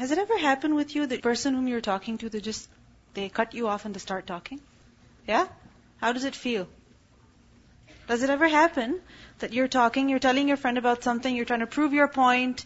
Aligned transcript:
Has 0.00 0.12
it 0.12 0.18
ever 0.18 0.38
happened 0.38 0.76
with 0.76 0.94
you, 0.96 1.06
the 1.06 1.18
person 1.18 1.52
whom 1.54 1.68
you're 1.68 1.82
talking 1.86 2.16
to, 2.18 2.30
they 2.30 2.40
just, 2.40 2.66
they 3.12 3.28
cut 3.28 3.52
you 3.52 3.68
off 3.68 3.84
and 3.84 3.94
they 3.94 3.98
start 3.98 4.26
talking? 4.26 4.58
Yeah? 5.28 5.46
How 5.98 6.12
does 6.12 6.24
it 6.24 6.34
feel? 6.34 6.68
Does 8.08 8.22
it 8.22 8.30
ever 8.30 8.48
happen 8.48 8.98
that 9.40 9.52
you're 9.52 9.68
talking, 9.68 10.08
you're 10.08 10.22
telling 10.26 10.48
your 10.48 10.56
friend 10.56 10.78
about 10.78 11.04
something, 11.04 11.36
you're 11.36 11.44
trying 11.44 11.66
to 11.66 11.66
prove 11.66 11.92
your 11.92 12.08
point, 12.08 12.64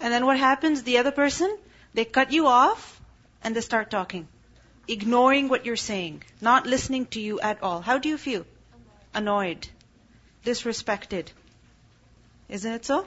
and 0.00 0.10
then 0.10 0.24
what 0.24 0.38
happens? 0.38 0.82
The 0.82 0.96
other 0.96 1.10
person, 1.10 1.54
they 1.92 2.06
cut 2.06 2.32
you 2.32 2.46
off 2.46 2.98
and 3.44 3.54
they 3.54 3.60
start 3.60 3.90
talking, 3.90 4.26
ignoring 4.88 5.50
what 5.50 5.66
you're 5.66 5.84
saying, 5.84 6.24
not 6.40 6.66
listening 6.66 7.06
to 7.18 7.20
you 7.20 7.40
at 7.40 7.62
all. 7.62 7.82
How 7.82 7.98
do 7.98 8.08
you 8.08 8.16
feel? 8.16 8.46
Annoyed, 9.12 9.68
disrespected. 10.46 11.26
Isn't 12.48 12.72
it 12.72 12.86
so? 12.86 13.06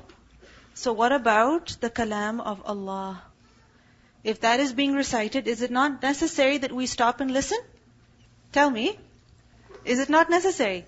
So 0.76 0.94
what 0.94 1.12
about 1.12 1.78
the 1.82 1.90
kalam 1.90 2.40
of 2.40 2.62
Allah? 2.66 3.33
If 4.24 4.42
that 4.42 4.60
is 4.60 4.74
being 4.74 4.94
recited, 4.94 5.48
is 5.48 5.62
it 5.62 5.72
not 5.72 6.02
necessary 6.02 6.58
that 6.60 6.72
we 6.72 6.86
stop 6.86 7.20
and 7.20 7.32
listen? 7.32 7.60
Tell 8.54 8.70
me. 8.70 8.98
Is 9.84 10.00
it 10.00 10.10
not 10.10 10.30
necessary? 10.30 10.86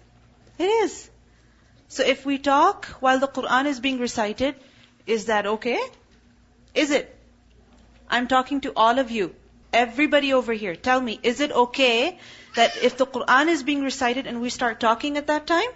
It 0.57 0.69
is. 0.83 1.09
So 1.89 2.03
if 2.03 2.25
we 2.25 2.37
talk 2.37 2.85
while 2.99 3.19
the 3.19 3.27
Quran 3.27 3.65
is 3.65 3.79
being 3.79 3.99
recited, 3.99 4.55
is 5.05 5.25
that 5.25 5.45
okay? 5.45 5.79
Is 6.73 6.91
it? 6.91 7.11
I'm 8.09 8.27
talking 8.27 8.61
to 8.61 8.73
all 8.75 8.99
of 8.99 9.11
you. 9.11 9.35
Everybody 9.73 10.33
over 10.33 10.53
here. 10.53 10.75
Tell 10.75 11.01
me, 11.01 11.19
is 11.21 11.41
it 11.41 11.51
okay 11.51 12.17
that 12.55 12.77
if 12.81 12.97
the 12.97 13.05
Quran 13.05 13.47
is 13.47 13.63
being 13.63 13.81
recited 13.81 14.27
and 14.27 14.41
we 14.41 14.49
start 14.49 14.79
talking 14.79 15.17
at 15.17 15.27
that 15.27 15.45
time? 15.45 15.69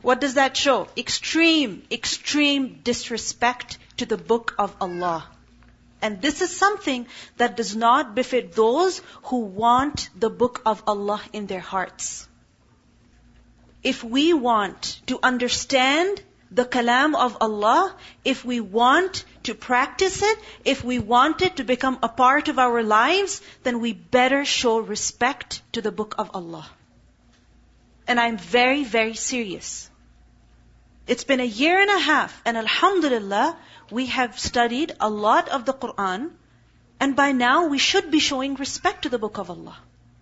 What 0.00 0.20
does 0.20 0.34
that 0.34 0.56
show? 0.56 0.88
Extreme, 0.96 1.82
extreme 1.90 2.80
disrespect 2.82 3.76
to 3.98 4.06
the 4.06 4.16
book 4.16 4.54
of 4.58 4.74
Allah. 4.80 5.28
And 6.02 6.22
this 6.22 6.40
is 6.40 6.56
something 6.56 7.06
that 7.36 7.56
does 7.56 7.76
not 7.76 8.14
befit 8.14 8.52
those 8.52 9.02
who 9.24 9.40
want 9.40 10.08
the 10.18 10.30
book 10.30 10.62
of 10.64 10.82
Allah 10.86 11.20
in 11.32 11.46
their 11.46 11.60
hearts. 11.60 12.26
If 13.82 14.02
we 14.04 14.32
want 14.32 15.00
to 15.06 15.18
understand 15.22 16.22
the 16.50 16.64
kalam 16.64 17.14
of 17.14 17.36
Allah, 17.40 17.94
if 18.24 18.44
we 18.44 18.60
want 18.60 19.24
to 19.44 19.54
practice 19.54 20.22
it, 20.22 20.38
if 20.64 20.82
we 20.84 20.98
want 20.98 21.42
it 21.42 21.56
to 21.56 21.64
become 21.64 21.98
a 22.02 22.08
part 22.08 22.48
of 22.48 22.58
our 22.58 22.82
lives, 22.82 23.40
then 23.62 23.80
we 23.80 23.92
better 23.92 24.44
show 24.44 24.78
respect 24.78 25.62
to 25.72 25.80
the 25.80 25.92
book 25.92 26.14
of 26.18 26.30
Allah. 26.34 26.68
And 28.08 28.18
I'm 28.18 28.38
very, 28.38 28.84
very 28.84 29.14
serious. 29.14 29.89
It's 31.12 31.24
been 31.24 31.40
a 31.40 31.54
year 31.60 31.80
and 31.80 31.90
a 31.90 31.98
half, 31.98 32.40
and 32.44 32.56
Alhamdulillah, 32.56 33.56
we 33.90 34.06
have 34.06 34.38
studied 34.38 34.92
a 35.00 35.10
lot 35.10 35.48
of 35.48 35.64
the 35.64 35.72
Quran, 35.72 36.30
and 37.00 37.16
by 37.16 37.32
now 37.32 37.66
we 37.66 37.78
should 37.78 38.12
be 38.12 38.20
showing 38.20 38.54
respect 38.54 39.02
to 39.02 39.08
the 39.08 39.18
Book 39.18 39.38
of 39.38 39.50
Allah. 39.50 39.76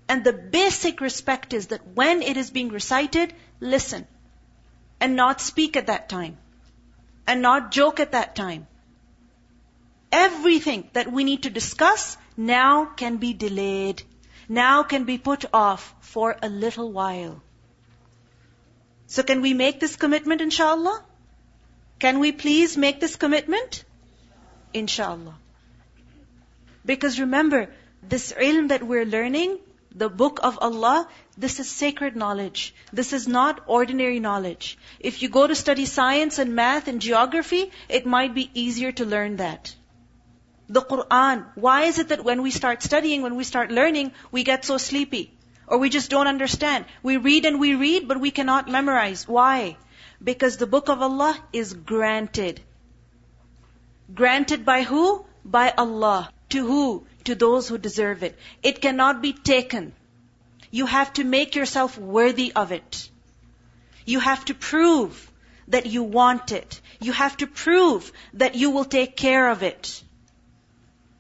And 0.09 0.25
the 0.25 0.33
basic 0.33 1.03
respect 1.03 1.53
is 1.53 1.67
that 1.67 1.87
when 1.89 2.23
it 2.23 2.39
is 2.39 2.51
being 2.51 2.71
recited, 2.71 3.35
listen. 3.61 4.07
And 4.99 5.15
not 5.15 5.43
speak 5.43 5.77
at 5.77 5.89
that 5.89 6.09
time. 6.09 6.39
And 7.27 7.43
not 7.43 7.71
joke 7.71 8.01
at 8.01 8.13
that 8.13 8.35
time. 8.35 8.67
Everything 10.11 10.89
that 10.95 11.13
we 11.13 11.23
need 11.23 11.43
to 11.43 11.51
discuss 11.51 12.17
now 12.35 12.87
can 12.87 13.19
be 13.19 13.35
delayed. 13.35 14.03
Now 14.49 14.85
can 14.85 15.05
be 15.05 15.19
put 15.19 15.45
off 15.53 15.95
for 16.01 16.35
a 16.41 16.49
little 16.49 16.91
while. 16.91 17.43
So 19.09 19.23
can 19.23 19.41
we 19.41 19.55
make 19.55 19.81
this 19.81 19.97
commitment, 19.97 20.43
inshallah? 20.43 21.03
Can 21.99 22.19
we 22.21 22.31
please 22.31 22.77
make 22.77 23.01
this 23.01 23.17
commitment? 23.17 23.85
Inshallah. 24.73 25.35
Because 26.85 27.19
remember, 27.19 27.71
this 28.03 28.33
ilm 28.33 28.69
that 28.69 28.83
we're 28.83 29.07
learning, 29.07 29.59
the 29.95 30.11
book 30.11 30.41
of 30.43 30.59
Allah, 30.61 31.09
this 31.39 31.59
is 31.59 31.71
sacred 31.71 32.17
knowledge. 32.17 32.75
This 32.93 33.15
is 33.15 33.27
not 33.27 33.63
ordinary 33.67 34.21
knowledge. 34.21 34.77
If 35.01 35.23
you 35.23 35.31
go 35.31 35.47
to 35.47 35.55
study 35.55 35.87
science 35.87 36.39
and 36.39 36.55
math 36.55 36.87
and 36.87 37.01
geography, 37.01 37.73
it 37.89 38.05
might 38.05 38.35
be 38.35 38.51
easier 38.53 38.93
to 38.93 39.07
learn 39.07 39.37
that. 39.37 39.75
The 40.69 40.83
Quran, 40.83 41.47
why 41.55 41.85
is 41.85 41.99
it 41.99 42.09
that 42.09 42.25
when 42.25 42.43
we 42.43 42.51
start 42.51 42.83
studying, 42.83 43.23
when 43.23 43.37
we 43.37 43.45
start 43.45 43.71
learning, 43.71 44.13
we 44.31 44.45
get 44.45 44.67
so 44.67 44.77
sleepy? 44.77 45.33
Or 45.69 45.77
we 45.77 45.91
just 45.91 46.09
don't 46.11 46.27
understand. 46.27 46.87
We 47.03 47.19
read 47.19 47.45
and 47.45 47.61
we 47.61 47.75
read, 47.75 48.09
but 48.09 48.21
we 48.21 48.31
cannot 48.31 48.69
memorize. 48.69 49.29
Why? 49.29 49.77
Because 50.23 50.57
the 50.57 50.67
book 50.67 50.89
of 50.89 51.03
Allah 51.03 51.39
is 51.53 51.75
granted. 51.75 52.61
Granted 54.15 54.65
by 54.65 54.83
who? 54.83 55.27
By 55.45 55.71
Allah. 55.77 56.31
To 56.51 56.67
who? 56.67 57.07
To 57.25 57.35
those 57.35 57.69
who 57.69 57.77
deserve 57.77 58.23
it. 58.23 58.39
It 58.63 58.81
cannot 58.81 59.21
be 59.21 59.35
taken. 59.35 59.93
You 60.71 60.87
have 60.87 61.13
to 61.15 61.25
make 61.25 61.55
yourself 61.55 61.99
worthy 61.99 62.51
of 62.57 62.73
it. 62.73 63.11
You 64.07 64.21
have 64.21 64.47
to 64.47 64.55
prove 64.55 65.31
that 65.69 65.85
you 65.85 66.03
want 66.03 66.51
it. 66.53 66.81
You 66.99 67.13
have 67.13 67.37
to 67.39 67.47
prove 67.47 68.11
that 68.33 68.55
you 68.55 68.71
will 68.71 68.87
take 68.87 69.17
care 69.17 69.51
of 69.51 69.63
it. 69.63 70.03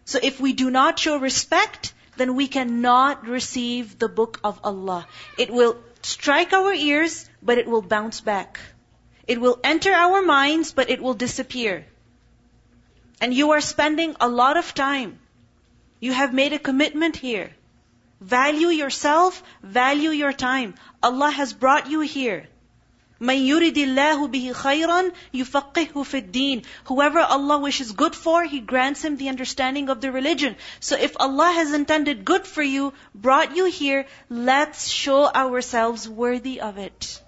So 0.06 0.18
if 0.22 0.40
we 0.40 0.54
do 0.54 0.70
not 0.70 0.98
show 0.98 1.18
respect, 1.18 1.92
then 2.18 2.34
we 2.34 2.48
cannot 2.48 3.26
receive 3.26 3.98
the 3.98 4.08
book 4.08 4.40
of 4.44 4.60
Allah. 4.64 5.06
It 5.36 5.50
will 5.50 5.76
strike 6.02 6.52
our 6.52 6.72
ears, 6.72 7.28
but 7.42 7.58
it 7.58 7.66
will 7.66 7.82
bounce 7.82 8.20
back. 8.20 8.60
It 9.26 9.40
will 9.40 9.58
enter 9.62 9.92
our 9.92 10.22
minds, 10.22 10.72
but 10.72 10.90
it 10.90 11.02
will 11.02 11.14
disappear. 11.14 11.86
And 13.20 13.34
you 13.34 13.52
are 13.52 13.60
spending 13.60 14.16
a 14.20 14.28
lot 14.28 14.56
of 14.56 14.74
time. 14.74 15.18
You 16.00 16.12
have 16.12 16.32
made 16.32 16.52
a 16.52 16.58
commitment 16.58 17.16
here. 17.16 17.50
Value 18.20 18.68
yourself, 18.68 19.42
value 19.62 20.10
your 20.10 20.32
time. 20.32 20.74
Allah 21.02 21.30
has 21.30 21.52
brought 21.52 21.90
you 21.90 22.00
here. 22.00 22.48
مَن 23.23 23.37
يُرِدِ 23.37 23.75
اللَّهُ 23.75 24.27
بِهِ 24.27 24.53
خَيْرًا 24.53 25.11
يُفَقِّهُ 25.33 25.93
فِي 25.93 26.21
الدِّينِ 26.21 26.65
Whoever 26.85 27.19
Allah 27.19 27.59
wishes 27.59 27.93
good 27.93 28.13
for, 28.13 28.43
He 28.43 28.59
grants 28.59 29.01
him 29.03 29.15
the 29.15 29.29
understanding 29.29 29.89
of 29.89 30.01
the 30.01 30.11
religion. 30.11 30.57
So 30.81 30.97
if 30.97 31.15
Allah 31.19 31.51
has 31.53 31.73
intended 31.73 32.25
good 32.25 32.45
for 32.45 32.61
you, 32.61 32.93
brought 33.15 33.55
you 33.55 33.65
here, 33.65 34.05
let's 34.29 34.89
show 34.89 35.25
ourselves 35.25 36.09
worthy 36.09 36.59
of 36.59 36.77
it. 36.77 37.21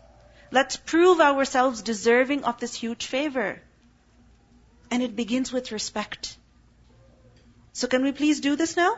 Let's 0.52 0.76
prove 0.76 1.22
ourselves 1.22 1.82
deserving 1.82 2.44
of 2.44 2.60
this 2.60 2.74
huge 2.74 3.06
favor. 3.06 3.62
And 4.92 5.02
it 5.02 5.16
begins 5.16 5.54
with 5.54 5.72
respect. 5.72 6.38
So 7.72 7.88
can 7.88 8.04
we 8.04 8.12
please 8.12 8.42
do 8.42 8.56
this 8.56 8.76
now? 8.76 8.98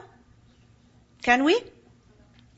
Can 1.22 1.44
we? 1.44 1.62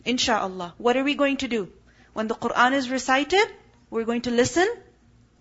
Insha'Allah. 0.05 0.73
What 0.77 0.97
are 0.97 1.03
we 1.03 1.15
going 1.15 1.37
to 1.37 1.47
do? 1.47 1.71
When 2.13 2.27
the 2.27 2.35
Quran 2.35 2.73
is 2.73 2.89
recited, 2.89 3.47
we're 3.90 4.04
going 4.04 4.22
to 4.22 4.30
listen 4.30 4.68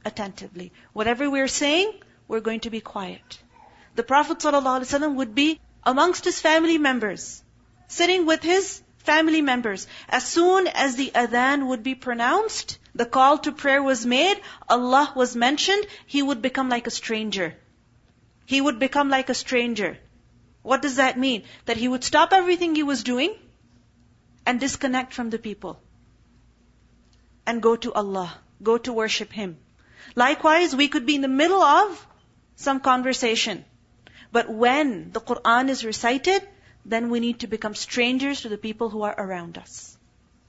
attentively. 0.05 0.71
Whatever 0.93 1.29
we're 1.29 1.47
saying, 1.47 1.91
we're 2.27 2.41
going 2.41 2.61
to 2.61 2.69
be 2.69 2.81
quiet. 2.81 3.39
The 3.95 4.03
Prophet 4.03 4.39
ﷺ 4.39 5.15
would 5.15 5.35
be 5.35 5.59
amongst 5.83 6.25
his 6.25 6.39
family 6.39 6.77
members, 6.77 7.43
sitting 7.87 8.25
with 8.25 8.41
his 8.41 8.81
family 8.99 9.41
members. 9.41 9.87
As 10.09 10.25
soon 10.25 10.67
as 10.67 10.95
the 10.95 11.11
adhan 11.13 11.67
would 11.67 11.83
be 11.83 11.95
pronounced, 11.95 12.79
the 12.95 13.05
call 13.05 13.37
to 13.39 13.51
prayer 13.51 13.83
was 13.83 14.05
made, 14.05 14.41
Allah 14.67 15.11
was 15.15 15.35
mentioned, 15.35 15.85
he 16.05 16.21
would 16.21 16.41
become 16.41 16.69
like 16.69 16.87
a 16.87 16.97
stranger. 17.01 17.55
He 18.45 18.61
would 18.61 18.79
become 18.79 19.09
like 19.09 19.29
a 19.29 19.33
stranger. 19.33 19.97
What 20.61 20.81
does 20.81 20.95
that 20.95 21.19
mean? 21.19 21.43
That 21.65 21.77
he 21.77 21.87
would 21.87 22.03
stop 22.03 22.33
everything 22.33 22.75
he 22.75 22.83
was 22.83 23.03
doing 23.03 23.35
and 24.45 24.59
disconnect 24.59 25.13
from 25.13 25.29
the 25.29 25.39
people 25.39 25.79
and 27.45 27.61
go 27.61 27.75
to 27.75 27.93
Allah 27.93 28.33
go 28.63 28.77
to 28.77 28.93
worship 28.93 29.31
Him. 29.31 29.57
Likewise, 30.15 30.75
we 30.75 30.87
could 30.87 31.05
be 31.05 31.15
in 31.15 31.21
the 31.21 31.27
middle 31.27 31.61
of 31.61 32.07
some 32.55 32.79
conversation. 32.79 33.65
But 34.31 34.49
when 34.49 35.11
the 35.11 35.21
Quran 35.21 35.69
is 35.69 35.85
recited, 35.85 36.47
then 36.85 37.09
we 37.09 37.19
need 37.19 37.39
to 37.41 37.47
become 37.47 37.75
strangers 37.75 38.41
to 38.41 38.49
the 38.49 38.57
people 38.57 38.89
who 38.89 39.03
are 39.03 39.15
around 39.17 39.57
us. 39.57 39.97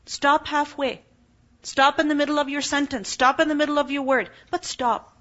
Stop 0.07 0.47
halfway. 0.47 1.03
Stop 1.63 1.99
in 1.99 2.09
the 2.09 2.15
middle 2.15 2.39
of 2.39 2.49
your 2.49 2.63
sentence. 2.63 3.09
Stop 3.09 3.41
in 3.41 3.49
the 3.49 3.55
middle 3.55 3.79
of 3.79 3.91
your 3.91 4.03
word. 4.03 4.31
But 4.51 4.65
stop. 4.65 5.17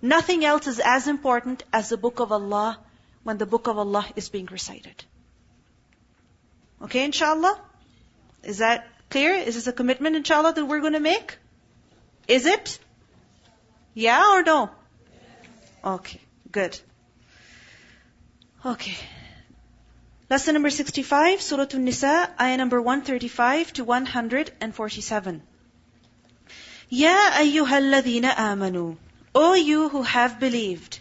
Nothing 0.00 0.44
else 0.44 0.66
is 0.66 0.80
as 0.80 1.08
important 1.08 1.64
as 1.72 1.88
the 1.88 1.96
book 1.96 2.20
of 2.20 2.32
Allah 2.32 2.78
when 3.22 3.38
the 3.38 3.46
book 3.46 3.68
of 3.68 3.78
Allah 3.78 4.06
is 4.16 4.28
being 4.28 4.46
recited. 4.46 5.04
Okay, 6.82 7.04
inshallah? 7.04 7.60
Is 8.42 8.58
that 8.58 8.86
Clear? 9.12 9.34
Is 9.34 9.56
this 9.56 9.66
a 9.66 9.72
commitment, 9.72 10.16
inshallah, 10.16 10.54
that 10.54 10.64
we're 10.64 10.80
going 10.80 10.94
to 10.94 11.00
make? 11.00 11.36
Is 12.26 12.46
it? 12.46 12.78
Yeah 13.92 14.36
or 14.36 14.42
no? 14.42 14.70
Okay, 15.84 16.18
good. 16.50 16.78
Okay. 18.64 18.96
Lesson 20.30 20.54
number 20.54 20.70
65, 20.70 21.42
Surah 21.42 21.66
An-Nisa, 21.74 22.34
ayah 22.40 22.56
number 22.56 22.80
135 22.80 23.74
to 23.74 23.84
147. 23.84 25.42
Ya 26.88 27.16
ayyuhalladhina 27.32 28.34
amanu, 28.34 28.96
O 29.34 29.52
you 29.52 29.90
who 29.90 30.02
have 30.02 30.40
believed, 30.40 31.00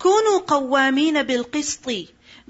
kunu 0.00 0.44
qawwamina 0.44 1.24
bil 1.24 1.44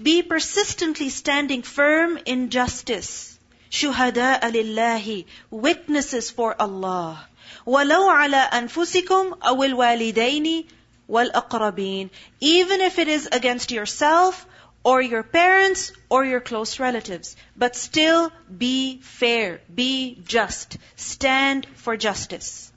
be 0.03 0.23
persistently 0.23 1.11
standing 1.11 1.63
firm 1.63 2.19
in 2.25 2.49
justice. 2.49 3.38
Shuhada 3.72 4.40
lillahi, 4.42 5.26
witnesses 5.50 6.32
for 6.32 6.56
Allah. 6.60 7.28
ولو 7.66 8.10
على 8.10 8.38
أنفسكم 8.38 9.34
أو 9.42 9.64
الوالدين 9.64 10.66
والأقربين. 11.10 12.10
Even 12.40 12.82
if 12.82 13.00
it 13.00 13.08
is 13.08 13.28
against 13.32 13.72
yourself 13.72 14.46
or 14.84 15.02
your 15.02 15.24
parents 15.24 15.92
or 16.10 16.26
your 16.26 16.42
close 16.42 16.80
relatives. 16.80 17.36
But 17.56 17.76
still 17.76 18.32
be 18.56 19.00
fair, 19.02 19.62
be 19.74 20.22
just, 20.26 20.78
stand 20.96 21.66
for 21.76 21.96
justice. 21.98 22.72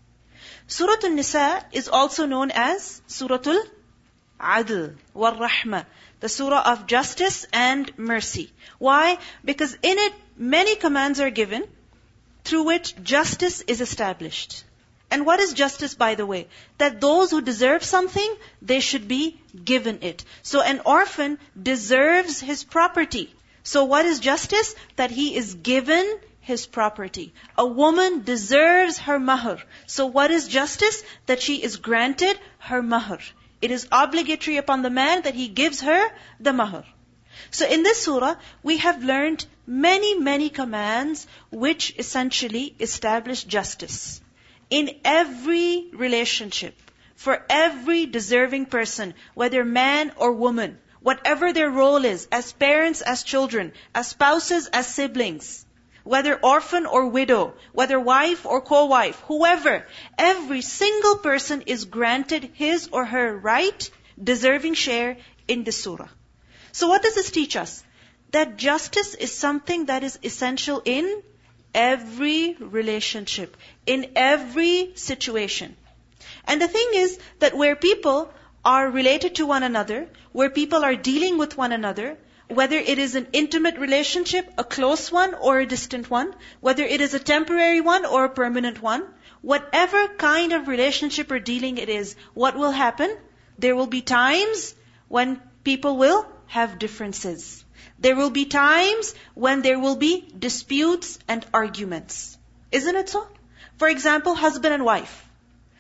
Surah 0.69 1.05
An-Nisa 1.05 1.65
is 1.73 1.89
also 1.89 2.27
known 2.27 2.51
as 2.51 3.01
Surah 3.07 3.41
Al-Adl 4.41 4.97
wal 5.15 5.35
Rahmah, 5.35 5.85
the 6.21 6.29
surah 6.29 6.63
of 6.73 6.87
justice 6.87 7.47
and 7.53 7.93
mercy. 7.99 8.53
Why? 8.79 9.19
Because 9.45 9.75
in 9.75 9.99
it 9.99 10.13
many 10.42 10.76
commands 10.76 11.20
are 11.20 11.30
given 11.30 11.64
through 12.44 12.64
which 12.64 12.96
justice 13.04 13.62
is 13.62 13.80
established. 13.80 14.64
And 15.12 15.26
what 15.26 15.40
is 15.40 15.54
justice, 15.54 15.94
by 15.94 16.16
the 16.16 16.26
way? 16.26 16.48
That 16.78 17.00
those 17.00 17.32
who 17.32 17.42
deserve 17.42 17.84
something, 17.84 18.36
they 18.62 18.80
should 18.80 19.08
be 19.08 19.40
given 19.72 20.00
it. 20.02 20.24
So 20.42 20.62
an 20.62 20.82
orphan 20.86 21.38
deserves 21.62 22.40
his 22.40 22.64
property. 22.64 23.34
So 23.64 23.84
what 23.86 24.06
is 24.06 24.20
justice? 24.20 24.74
That 24.96 25.12
he 25.12 25.36
is 25.36 25.54
given 25.54 26.20
his 26.40 26.66
property. 26.66 27.34
A 27.58 27.66
woman 27.66 28.24
deserves 28.24 28.98
her 29.00 29.20
mahr. 29.20 29.60
So 29.86 30.08
what 30.08 30.32
is 30.32 30.48
justice? 30.48 31.04
That 31.28 31.42
she 31.42 31.62
is 31.62 31.78
granted 31.78 32.40
her 32.58 32.82
mahr. 32.82 33.20
It 33.62 33.70
is 33.70 33.88
obligatory 33.92 34.58
upon 34.58 34.82
the 34.82 34.90
man 34.90 35.22
that 35.24 35.36
he 35.36 35.50
gives 35.50 35.82
her 35.82 36.10
the 36.40 36.54
mahr. 36.54 36.84
So 37.52 37.68
in 37.68 37.84
this 37.84 38.04
surah, 38.04 38.36
we 38.64 38.78
have 38.78 39.04
learned 39.04 39.46
many, 39.72 40.20
many 40.20 40.50
commands 40.50 41.26
which 41.50 41.96
essentially 41.98 42.76
establish 42.80 43.44
justice 43.46 44.22
in 44.70 44.90
every 45.06 45.90
relationship, 45.94 46.76
for 47.16 47.46
every 47.50 48.06
deserving 48.06 48.66
person, 48.66 49.14
whether 49.34 49.64
man 49.64 50.12
or 50.18 50.34
woman, 50.34 50.78
whatever 51.00 51.54
their 51.54 51.70
role 51.70 52.04
is, 52.04 52.28
as 52.32 52.52
parents, 52.52 53.02
as 53.02 53.24
children, 53.24 53.72
as 53.96 54.10
spouses, 54.10 54.68
as 54.68 54.94
siblings, 54.94 55.66
whether 56.04 56.36
orphan 56.36 56.86
or 56.86 57.08
widow, 57.08 57.54
whether 57.72 58.00
wife 58.00 58.46
or 58.46 58.60
co-wife, 58.60 59.20
whoever, 59.28 59.86
every 60.18 60.62
single 60.62 61.18
person 61.18 61.62
is 61.66 61.86
granted 61.86 62.52
his 62.56 62.90
or 62.92 63.06
her 63.06 63.38
right, 63.38 63.90
deserving 64.22 64.74
share 64.74 65.18
in 65.48 65.64
the 65.64 65.72
surah. 65.72 66.10
So 66.74 66.90
what 66.90 67.04
does 67.04 67.16
this 67.16 67.32
teach 67.32 67.56
us? 67.56 67.84
That 68.32 68.58
justice 68.58 69.14
is 69.16 69.34
something 69.34 69.86
that 69.86 70.04
is 70.04 70.18
essential 70.24 70.82
in 70.86 71.22
every 71.74 72.56
relationship, 72.60 73.58
in 73.86 74.12
every 74.16 74.92
situation. 74.96 75.76
And 76.46 76.62
the 76.62 76.68
thing 76.68 76.90
is 76.94 77.20
that 77.40 77.56
where 77.56 77.76
people 77.76 78.32
are 78.64 78.90
related 78.90 79.36
to 79.36 79.46
one 79.46 79.64
another, 79.64 80.08
where 80.32 80.50
people 80.50 80.84
are 80.84 80.96
dealing 80.96 81.38
with 81.38 81.58
one 81.58 81.72
another, 81.72 82.18
whether 82.48 82.78
it 82.78 83.00
is 83.00 83.16
an 83.16 83.28
intimate 83.34 83.78
relationship, 83.78 84.54
a 84.58 84.64
close 84.64 85.12
one 85.12 85.34
or 85.34 85.60
a 85.60 85.66
distant 85.66 86.10
one, 86.10 86.34
whether 86.60 86.84
it 86.84 87.02
is 87.02 87.14
a 87.14 87.20
temporary 87.20 87.82
one 87.82 88.06
or 88.06 88.26
a 88.26 88.30
permanent 88.30 88.82
one, 88.82 89.04
whatever 89.42 90.08
kind 90.10 90.52
of 90.52 90.68
relationship 90.68 91.32
or 91.32 91.40
dealing 91.40 91.78
it 91.78 91.90
is, 91.90 92.16
what 92.34 92.58
will 92.58 92.72
happen? 92.72 93.16
There 93.58 93.76
will 93.76 93.88
be 93.88 94.02
times 94.02 94.76
when 95.08 95.42
people 95.64 95.98
will 95.98 96.28
have 96.48 96.80
differences. 96.80 97.61
There 98.02 98.16
will 98.16 98.32
be 98.32 98.46
times 98.46 99.14
when 99.36 99.62
there 99.62 99.80
will 99.80 99.96
be 99.96 100.28
disputes 100.38 101.20
and 101.28 101.46
arguments. 101.54 102.38
Isn't 102.72 102.96
it 102.96 103.10
so? 103.10 103.28
For 103.78 103.88
example, 103.88 104.34
husband 104.34 104.74
and 104.74 104.84
wife. 104.84 105.28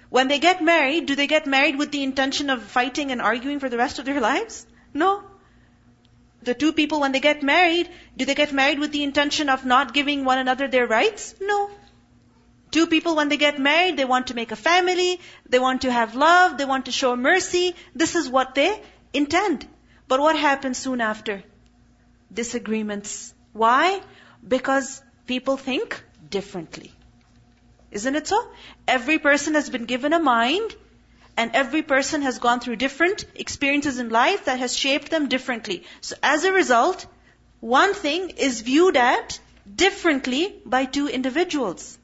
When 0.09 0.27
they 0.27 0.37
get 0.39 0.61
married, 0.61 1.07
do 1.07 1.15
they 1.15 1.25
get 1.25 1.47
married 1.47 1.77
with 1.77 1.91
the 1.91 2.03
intention 2.03 2.51
of 2.51 2.61
fighting 2.61 3.11
and 3.11 3.21
arguing 3.21 3.59
for 3.59 3.69
the 3.69 3.77
rest 3.77 3.97
of 3.97 4.05
their 4.05 4.19
lives? 4.19 4.65
No. 4.93 5.23
The 6.43 6.53
two 6.53 6.73
people, 6.73 6.99
when 6.99 7.11
they 7.11 7.19
get 7.19 7.41
married, 7.41 7.89
do 8.17 8.25
they 8.25 8.35
get 8.35 8.51
married 8.51 8.79
with 8.79 8.91
the 8.91 9.03
intention 9.03 9.49
of 9.49 9.65
not 9.65 9.93
giving 9.93 10.25
one 10.25 10.37
another 10.37 10.67
their 10.67 10.85
rights? 10.85 11.33
No. 11.39 11.69
Two 12.71 12.87
people, 12.87 13.15
when 13.15 13.29
they 13.29 13.37
get 13.37 13.59
married, 13.59 13.97
they 13.97 14.05
want 14.05 14.27
to 14.27 14.35
make 14.35 14.51
a 14.51 14.55
family, 14.55 15.19
they 15.49 15.59
want 15.59 15.81
to 15.81 15.91
have 15.91 16.15
love, 16.15 16.57
they 16.57 16.65
want 16.65 16.85
to 16.85 16.91
show 16.91 17.15
mercy. 17.15 17.75
This 17.95 18.15
is 18.15 18.29
what 18.29 18.53
they 18.53 18.81
intend. 19.11 19.67
But 20.07 20.19
what 20.19 20.37
happens 20.37 20.77
soon 20.77 21.01
after? 21.01 21.43
Disagreements. 22.33 23.33
Why? 23.53 24.01
Because 24.47 25.01
people 25.27 25.57
think 25.57 26.03
differently. 26.29 26.91
Isn't 27.91 28.15
it 28.15 28.27
so? 28.27 28.47
Every 28.87 29.19
person 29.19 29.55
has 29.55 29.69
been 29.69 29.85
given 29.85 30.13
a 30.13 30.19
mind 30.19 30.75
and 31.37 31.51
every 31.53 31.81
person 31.81 32.21
has 32.21 32.39
gone 32.39 32.59
through 32.59 32.77
different 32.77 33.25
experiences 33.35 33.99
in 33.99 34.09
life 34.09 34.45
that 34.45 34.59
has 34.59 34.75
shaped 34.75 35.09
them 35.09 35.27
differently. 35.27 35.83
So 36.01 36.15
as 36.23 36.43
a 36.43 36.51
result, 36.53 37.05
one 37.59 37.93
thing 37.93 38.29
is 38.31 38.61
viewed 38.61 38.97
at 38.97 39.39
differently 39.75 40.55
by 40.65 40.85
two 40.85 41.07
individuals. 41.07 41.97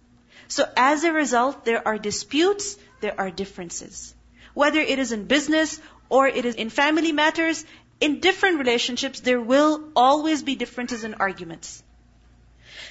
So 0.48 0.70
as 0.76 1.04
a 1.04 1.14
result, 1.14 1.66
there 1.66 1.86
are 1.88 1.98
disputes, 1.98 2.78
there 3.02 3.20
are 3.20 3.30
differences. 3.30 4.14
Whether 4.54 4.80
it 4.80 5.00
is 5.00 5.12
in 5.12 5.26
business 5.26 5.80
or 6.10 6.28
it 6.28 6.46
is 6.46 6.56
in 6.56 6.70
family 6.70 7.12
matters, 7.12 7.66
in 8.00 8.20
different 8.20 8.60
relationships, 8.60 9.20
there 9.20 9.42
will 9.42 9.90
always 9.96 10.44
be 10.44 10.56
differences 10.56 11.04
in 11.04 11.16
arguments. 11.16 11.84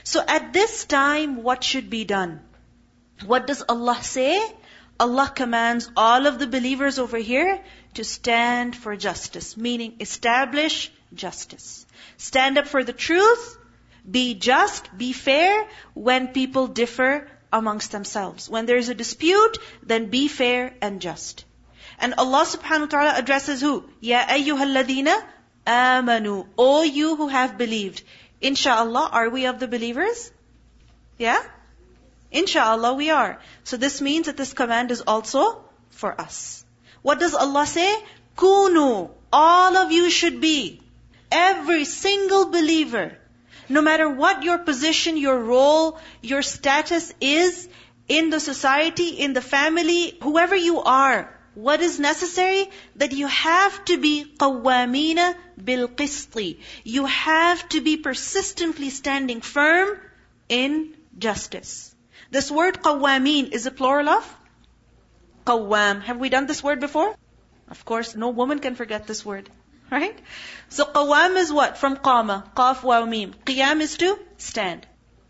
So 0.03 0.23
at 0.27 0.53
this 0.53 0.85
time, 0.85 1.43
what 1.43 1.65
should 1.65 1.91
be 1.91 2.05
done? 2.05 2.41
What 3.25 3.47
does 3.47 3.63
Allah 3.69 3.99
say? 4.03 4.41
Allah 4.99 5.31
commands 5.35 5.91
all 5.97 6.27
of 6.27 6.39
the 6.39 6.47
believers 6.47 6.99
over 6.99 7.19
here 7.19 7.61
to 7.95 8.05
stand 8.05 8.77
for 8.77 8.97
justice, 8.97 9.57
meaning 9.57 9.97
establish 10.01 10.91
justice. 11.15 11.87
Stand 12.17 12.59
up 12.59 12.67
for 12.67 12.85
the 12.85 12.93
truth, 12.93 13.59
be 14.11 14.35
just, 14.35 14.97
be 14.97 15.13
fair 15.13 15.67
when 15.95 16.29
people 16.29 16.67
differ 16.67 17.29
amongst 17.53 17.93
themselves. 17.93 18.49
When 18.49 18.67
there 18.67 18.77
is 18.77 18.89
a 18.89 18.95
dispute, 18.95 19.59
then 19.83 20.07
be 20.07 20.29
fair 20.29 20.75
and 20.81 21.01
just. 21.01 21.45
And 21.99 22.15
Allah 22.19 22.45
subhanahu 22.45 22.81
wa 22.81 22.87
ta'ala 22.87 23.19
addresses 23.19 23.61
who? 23.61 23.85
Ya 24.01 24.25
ayyuhalladina 24.27 25.15
amanu. 25.67 26.47
O 26.59 26.83
you 26.83 27.17
who 27.17 27.29
have 27.29 27.57
believed. 27.57 28.03
Insha'Allah, 28.43 29.09
are 29.13 29.31
we 29.31 29.47
of 29.47 29.59
the 29.59 29.69
believers? 29.69 30.31
Yeah? 31.19 31.43
Insha'Allah 32.33 32.97
we 32.97 33.11
are. 33.11 33.41
So 33.65 33.77
this 33.77 34.01
means 34.01 34.27
that 34.27 34.37
this 34.37 34.53
command 34.53 34.91
is 34.91 35.01
also 35.01 35.65
for 35.91 36.21
us. 36.21 36.65
What 37.03 37.19
does 37.19 37.35
Allah 37.35 37.67
say? 37.67 37.95
Kunu. 38.37 39.11
All 39.33 39.77
of 39.77 39.93
you 39.93 40.11
should 40.11 40.41
be. 40.41 40.81
Every 41.31 41.85
single 41.85 42.47
believer. 42.47 43.17
No 43.69 43.81
matter 43.81 44.09
what 44.09 44.43
your 44.43 44.59
position, 44.59 45.17
your 45.17 45.39
role, 45.39 45.99
your 46.23 46.43
status 46.43 47.13
is 47.21 47.69
in 48.09 48.31
the 48.31 48.39
society, 48.39 49.09
in 49.09 49.33
the 49.33 49.41
family, 49.41 50.17
whoever 50.23 50.55
you 50.55 50.83
are, 50.83 51.36
what 51.57 51.81
is 51.81 51.99
necessary? 51.99 52.71
That 52.97 53.13
you 53.13 53.27
have 53.27 53.85
to 53.87 53.97
be 53.97 54.25
qawwamina 54.39 55.35
bil. 55.63 55.91
You 56.85 57.07
have 57.07 57.69
to 57.71 57.81
be 57.81 57.97
persistently 57.97 58.91
standing 58.91 59.41
firm 59.41 59.99
in 60.49 60.95
justice. 61.19 61.95
This 62.31 62.51
word 62.51 62.83
qawwamin 62.83 63.53
is 63.53 63.65
a 63.65 63.71
plural 63.71 64.11
of 64.11 64.37
qawwam. 65.47 66.03
Have 66.03 66.19
we 66.19 66.29
done 66.29 66.47
this 66.47 66.63
word 66.63 66.81
before? 66.81 67.15
Of 67.71 67.85
course, 67.85 68.15
no 68.15 68.29
woman 68.29 68.59
can 68.59 68.75
forget 68.75 69.07
this 69.07 69.25
word. 69.25 69.49
Right? 69.91 70.19
So 70.69 70.85
qawwam 70.85 71.37
is 71.37 71.53
what? 71.53 71.79
From 71.79 71.97
qama. 71.97 72.53
Qaf 72.55 72.83
wa 72.83 73.05
mim. 73.07 73.35
Is 73.49 73.97
to 73.97 74.19
stand. 74.37 74.87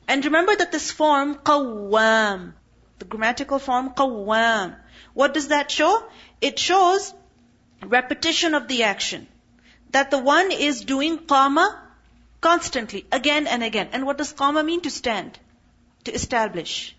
And 0.09 0.25
remember 0.25 0.57
that 0.57 0.73
this 0.73 0.91
form, 0.91 1.37
qawwam, 1.37 2.55
the 2.99 3.05
grammatical 3.05 3.59
form, 3.59 3.91
qawwam, 3.91 4.77
what 5.17 5.33
does 5.33 5.49
that 5.49 5.71
show? 5.71 5.91
It 6.43 6.59
shows 6.59 7.13
repetition 7.83 8.55
of 8.55 8.69
the 8.69 8.83
action. 8.83 9.27
That 9.93 10.11
the 10.11 10.19
one 10.19 10.51
is 10.53 10.85
doing 10.85 11.21
qama 11.21 11.75
constantly, 12.43 13.07
again 13.11 13.47
and 13.47 13.65
again. 13.65 13.89
And 13.93 14.05
what 14.05 14.19
does 14.19 14.35
qama 14.35 14.63
mean? 14.63 14.83
To 14.83 14.91
stand, 14.91 15.39
to 16.05 16.13
establish. 16.13 16.95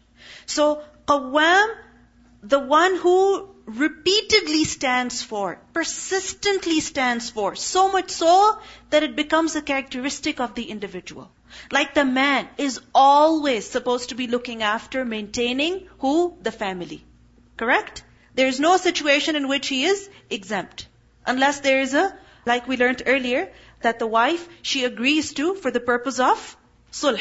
So, 0.48 0.82
qawwam, 1.08 1.76
the 2.42 2.58
one 2.60 2.96
who 2.96 3.50
repeatedly 3.66 4.64
stands 4.64 5.22
for, 5.22 5.60
persistently 5.74 6.80
stands 6.80 7.30
for, 7.30 7.56
so 7.56 7.92
much 7.92 8.10
so 8.10 8.58
that 8.90 9.04
it 9.04 9.16
becomes 9.16 9.56
a 9.56 9.62
characteristic 9.62 10.40
of 10.40 10.56
the 10.56 10.64
individual. 10.72 11.30
Like 11.72 11.94
the 11.94 12.06
man 12.06 12.50
is 12.58 12.82
always 12.96 13.70
supposed 13.70 14.10
to 14.10 14.16
be 14.16 14.26
looking 14.26 14.64
after, 14.64 15.06
maintaining 15.06 15.88
who? 16.00 16.36
The 16.42 16.52
family. 16.52 17.06
Correct? 17.58 18.04
There 18.38 18.48
is 18.48 18.60
no 18.60 18.78
situation 18.78 19.36
in 19.36 19.48
which 19.48 19.68
he 19.68 19.84
is 19.86 20.10
exempt. 20.30 20.88
Unless 21.26 21.60
there 21.62 21.82
is 21.82 21.94
a, 21.94 22.08
Like 22.48 22.68
we 22.68 22.78
learned 22.78 23.04
earlier, 23.06 23.52
that 23.82 24.00
the 24.00 24.08
wife, 24.08 24.48
she 24.62 24.86
agrees 24.86 25.34
to 25.34 25.56
for 25.56 25.70
the 25.70 25.82
purpose 25.88 26.20
of 26.20 26.44
sulh. 26.92 27.20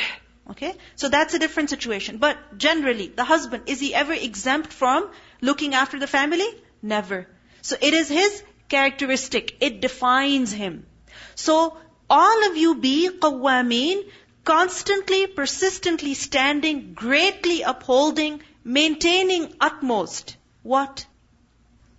Okay? 0.50 0.74
So 0.94 1.08
that's 1.08 1.34
a 1.34 1.40
different 1.40 1.70
situation. 1.70 2.18
But 2.18 2.36
generally, 2.56 3.08
the 3.08 3.24
husband, 3.24 3.64
is 3.66 3.80
he 3.80 3.92
ever 4.02 4.12
exempt 4.12 4.72
from 4.72 5.10
looking 5.40 5.74
after 5.74 5.98
the 5.98 6.06
family? 6.06 6.46
Never. 6.80 7.26
So 7.62 7.76
it 7.80 7.98
is 8.02 8.08
his 8.08 8.42
characteristic. 8.68 9.56
It 9.60 9.80
defines 9.80 10.52
him. 10.52 10.86
So 11.34 11.76
all 12.08 12.46
of 12.50 12.56
you 12.56 12.76
be 12.76 13.10
qawwameen, 13.10 14.04
constantly, 14.44 15.26
persistently 15.26 16.14
standing, 16.14 16.94
greatly 16.94 17.62
upholding, 17.62 18.42
maintaining 18.62 19.52
utmost. 19.60 20.36
What? 20.66 21.06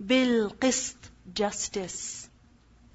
Bil 0.05 0.49
qist, 0.51 0.95
justice. 1.33 2.29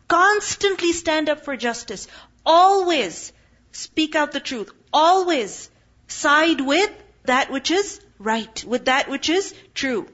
Constantly 0.07 0.93
stand 0.93 1.31
up 1.31 1.47
for 1.47 1.57
justice. 1.57 2.09
Always 2.45 3.33
speak 3.71 4.15
out 4.15 4.33
the 4.33 4.41
truth. 4.41 4.71
Always 4.93 5.71
side 6.09 6.61
with 6.61 6.91
that 7.25 7.51
which 7.51 7.71
is 7.71 8.01
right, 8.19 8.63
with 8.65 8.85
that 8.85 9.09
which 9.09 9.31
is 9.31 9.55
true. 9.73 10.07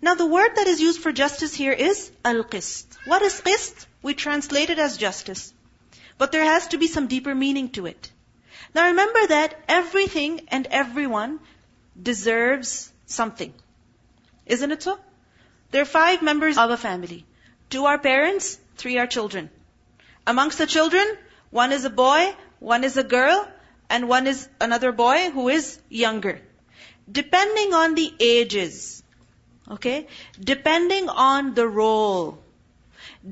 Now 0.00 0.14
the 0.14 0.26
word 0.34 0.54
that 0.54 0.68
is 0.68 0.80
used 0.80 1.00
for 1.00 1.10
justice 1.10 1.52
here 1.52 1.72
is 1.72 2.12
al-qist. 2.24 2.84
What 3.06 3.22
is 3.22 3.40
qist? 3.40 3.86
We 4.02 4.14
translate 4.14 4.70
it 4.70 4.78
as 4.78 4.96
justice. 4.96 5.52
But 6.16 6.30
there 6.30 6.44
has 6.44 6.68
to 6.68 6.78
be 6.78 6.86
some 6.86 7.08
deeper 7.08 7.34
meaning 7.34 7.70
to 7.70 7.86
it. 7.86 8.12
Now 8.72 8.86
remember 8.86 9.26
that 9.26 9.58
everything 9.66 10.42
and 10.46 10.68
everyone 10.68 11.40
deserves 12.00 12.92
something. 13.06 13.52
Isn't 14.56 14.72
it 14.72 14.82
so? 14.82 14.98
There 15.70 15.82
are 15.82 15.92
five 15.94 16.22
members 16.22 16.58
of 16.58 16.70
a 16.70 16.76
family. 16.76 17.24
Two 17.70 17.86
are 17.86 17.98
parents, 17.98 18.58
three 18.76 18.98
are 18.98 19.06
children. 19.06 19.48
Amongst 20.26 20.58
the 20.58 20.66
children, 20.66 21.06
one 21.50 21.70
is 21.72 21.84
a 21.84 21.90
boy, 21.90 22.34
one 22.58 22.82
is 22.82 22.96
a 22.96 23.04
girl, 23.04 23.46
and 23.88 24.08
one 24.08 24.26
is 24.26 24.48
another 24.60 24.90
boy 24.90 25.30
who 25.30 25.48
is 25.48 25.78
younger. 25.88 26.40
Depending 27.20 27.74
on 27.74 27.94
the 27.94 28.12
ages, 28.18 29.02
okay, 29.70 30.08
depending 30.52 31.08
on 31.08 31.54
the 31.54 31.68
role, 31.68 32.38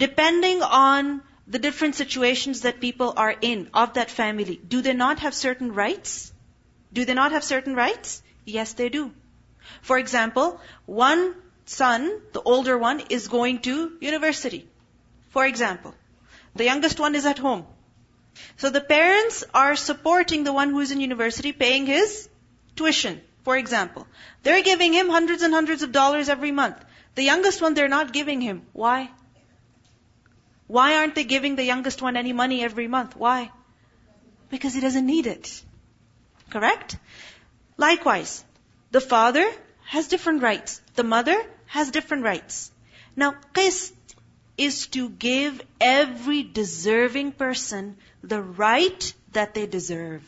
depending 0.06 0.62
on 0.62 1.22
the 1.48 1.58
different 1.58 1.96
situations 1.96 2.60
that 2.60 2.80
people 2.80 3.14
are 3.16 3.34
in 3.52 3.70
of 3.74 3.94
that 3.94 4.10
family, 4.10 4.60
do 4.76 4.82
they 4.82 4.94
not 4.94 5.18
have 5.26 5.34
certain 5.34 5.72
rights? 5.74 6.32
Do 6.92 7.04
they 7.04 7.14
not 7.14 7.32
have 7.32 7.42
certain 7.42 7.74
rights? 7.74 8.22
Yes, 8.44 8.74
they 8.74 8.88
do. 8.88 9.10
For 9.82 9.98
example, 9.98 10.60
one 10.86 11.34
son, 11.66 12.20
the 12.32 12.42
older 12.42 12.76
one, 12.76 13.00
is 13.10 13.28
going 13.28 13.60
to 13.60 13.96
university. 14.00 14.68
For 15.30 15.44
example, 15.46 15.94
the 16.54 16.64
youngest 16.64 16.98
one 16.98 17.14
is 17.14 17.26
at 17.26 17.38
home. 17.38 17.66
So 18.56 18.70
the 18.70 18.80
parents 18.80 19.44
are 19.52 19.76
supporting 19.76 20.44
the 20.44 20.52
one 20.52 20.70
who 20.70 20.80
is 20.80 20.90
in 20.90 21.00
university, 21.00 21.52
paying 21.52 21.86
his 21.86 22.28
tuition, 22.76 23.20
for 23.44 23.56
example. 23.56 24.06
They're 24.42 24.62
giving 24.62 24.92
him 24.92 25.08
hundreds 25.08 25.42
and 25.42 25.52
hundreds 25.52 25.82
of 25.82 25.92
dollars 25.92 26.28
every 26.28 26.52
month. 26.52 26.76
The 27.14 27.22
youngest 27.22 27.60
one, 27.60 27.74
they're 27.74 27.88
not 27.88 28.12
giving 28.12 28.40
him. 28.40 28.62
Why? 28.72 29.10
Why 30.66 30.96
aren't 30.96 31.14
they 31.14 31.24
giving 31.24 31.56
the 31.56 31.64
youngest 31.64 32.02
one 32.02 32.16
any 32.16 32.32
money 32.32 32.62
every 32.62 32.88
month? 32.88 33.16
Why? 33.16 33.50
Because 34.50 34.74
he 34.74 34.80
doesn't 34.80 35.06
need 35.06 35.26
it. 35.26 35.62
Correct? 36.50 36.96
Likewise, 37.76 38.44
the 38.90 39.00
father 39.00 39.50
has 39.84 40.08
different 40.08 40.42
rights. 40.42 40.80
The 40.94 41.04
mother 41.04 41.36
has 41.66 41.90
different 41.90 42.24
rights. 42.24 42.70
Now, 43.16 43.34
qist 43.54 43.92
is 44.56 44.86
to 44.88 45.08
give 45.08 45.60
every 45.80 46.42
deserving 46.42 47.32
person 47.32 47.96
the 48.22 48.42
right 48.42 49.12
that 49.32 49.54
they 49.54 49.66
deserve. 49.66 50.22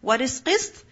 What 0.00 0.20
is 0.20 0.40
qist? 0.40 0.82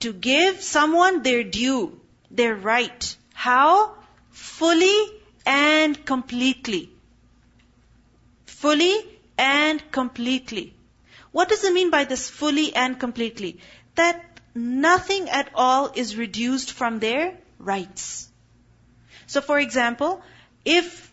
To 0.00 0.12
give 0.12 0.62
someone 0.62 1.22
their 1.22 1.44
due, 1.44 2.00
their 2.30 2.54
right. 2.54 3.16
How? 3.34 3.94
Fully 4.30 4.98
and 5.46 6.04
completely. 6.04 6.90
Fully 8.46 8.94
and 9.38 9.82
completely. 9.90 10.74
What 11.32 11.48
does 11.48 11.64
it 11.64 11.72
mean 11.72 11.90
by 11.90 12.04
this 12.04 12.28
fully 12.28 12.74
and 12.74 12.98
completely? 12.98 13.60
That 13.94 14.29
nothing 14.54 15.28
at 15.28 15.50
all 15.54 15.90
is 15.94 16.16
reduced 16.16 16.72
from 16.72 16.98
their 16.98 17.36
rights. 17.58 18.28
So 19.26 19.40
for 19.40 19.58
example, 19.58 20.22
if 20.64 21.12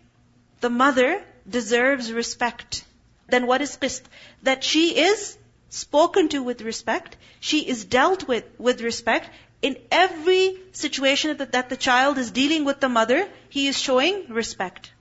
the 0.62 0.70
mother 0.70 1.24
deserves 1.48 2.12
respect, 2.12 2.84
then 3.28 3.48
what 3.48 3.62
is 3.62 3.78
qist? 3.78 4.02
That 4.44 4.64
she 4.64 4.98
is 4.98 5.38
spoken 5.70 6.30
to 6.30 6.42
with 6.42 6.62
respect, 6.62 7.18
she 7.40 7.60
is 7.68 7.86
dealt 7.86 8.28
with 8.28 8.46
with 8.58 8.82
respect. 8.82 9.30
In 9.62 9.78
every 9.92 10.58
situation 10.72 11.36
that, 11.38 11.52
that 11.54 11.70
the 11.70 11.78
child 11.78 12.18
is 12.20 12.30
dealing 12.32 12.64
with 12.64 12.80
the 12.80 12.90
mother, 12.90 13.28
he 13.50 13.68
is 13.68 13.80
showing 13.80 14.28
respect. 14.30 14.92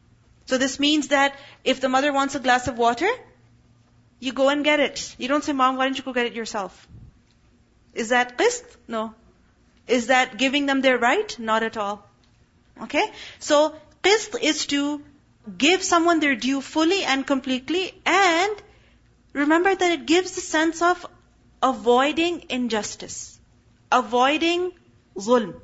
So 0.47 0.57
this 0.57 0.79
means 0.81 1.09
that 1.09 1.35
if 1.63 1.81
the 1.81 1.91
mother 1.91 2.13
wants 2.13 2.35
a 2.35 2.41
glass 2.41 2.67
of 2.67 2.79
water, 2.79 3.09
you 4.19 4.33
go 4.33 4.49
and 4.49 4.65
get 4.65 4.81
it. 4.81 5.15
You 5.19 5.29
don't 5.29 5.45
say, 5.45 5.53
Mom, 5.53 5.77
why 5.77 5.85
don't 5.85 5.99
you 5.99 6.05
go 6.05 6.13
get 6.13 6.27
it 6.27 6.33
yourself? 6.33 6.89
Is 8.05 8.11
that 8.11 8.37
qist? 8.39 8.65
No. 8.87 9.15
Is 9.89 10.09
that 10.09 10.37
giving 10.37 10.67
them 10.67 10.81
their 10.83 10.99
right? 10.99 11.39
Not 11.39 11.63
at 11.63 11.77
all. 11.77 12.07
Okay? 12.83 13.05
So, 13.39 13.75
qist 14.03 14.41
is 14.43 14.67
to 14.67 15.03
give 15.59 15.83
someone 15.83 16.21
their 16.21 16.37
due 16.37 16.61
fully 16.61 17.05
and 17.05 17.27
completely 17.27 17.95
and 18.05 18.63
remember 19.33 19.75
that 19.75 19.93
it 19.93 20.05
gives 20.07 20.33
the 20.33 20.41
sense 20.41 20.83
of 20.83 21.07
avoiding 21.63 22.45
injustice, 22.51 23.39
avoiding 23.91 24.73
zulm. 25.17 25.55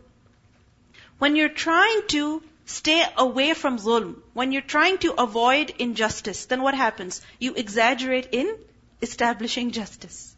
When 1.19 1.37
you're 1.37 1.57
trying 1.67 2.03
to 2.09 2.43
stay 2.65 3.05
away 3.17 3.53
from 3.55 3.79
zulm, 3.79 4.17
when 4.33 4.53
you're 4.53 4.71
trying 4.77 4.99
to 4.99 5.15
avoid 5.21 5.75
injustice, 5.79 6.47
then 6.47 6.63
what 6.63 6.75
happens? 6.75 7.21
You 7.39 7.55
exaggerate 7.55 8.29
in 8.33 8.57
establishing 9.03 9.73
justice. 9.73 10.35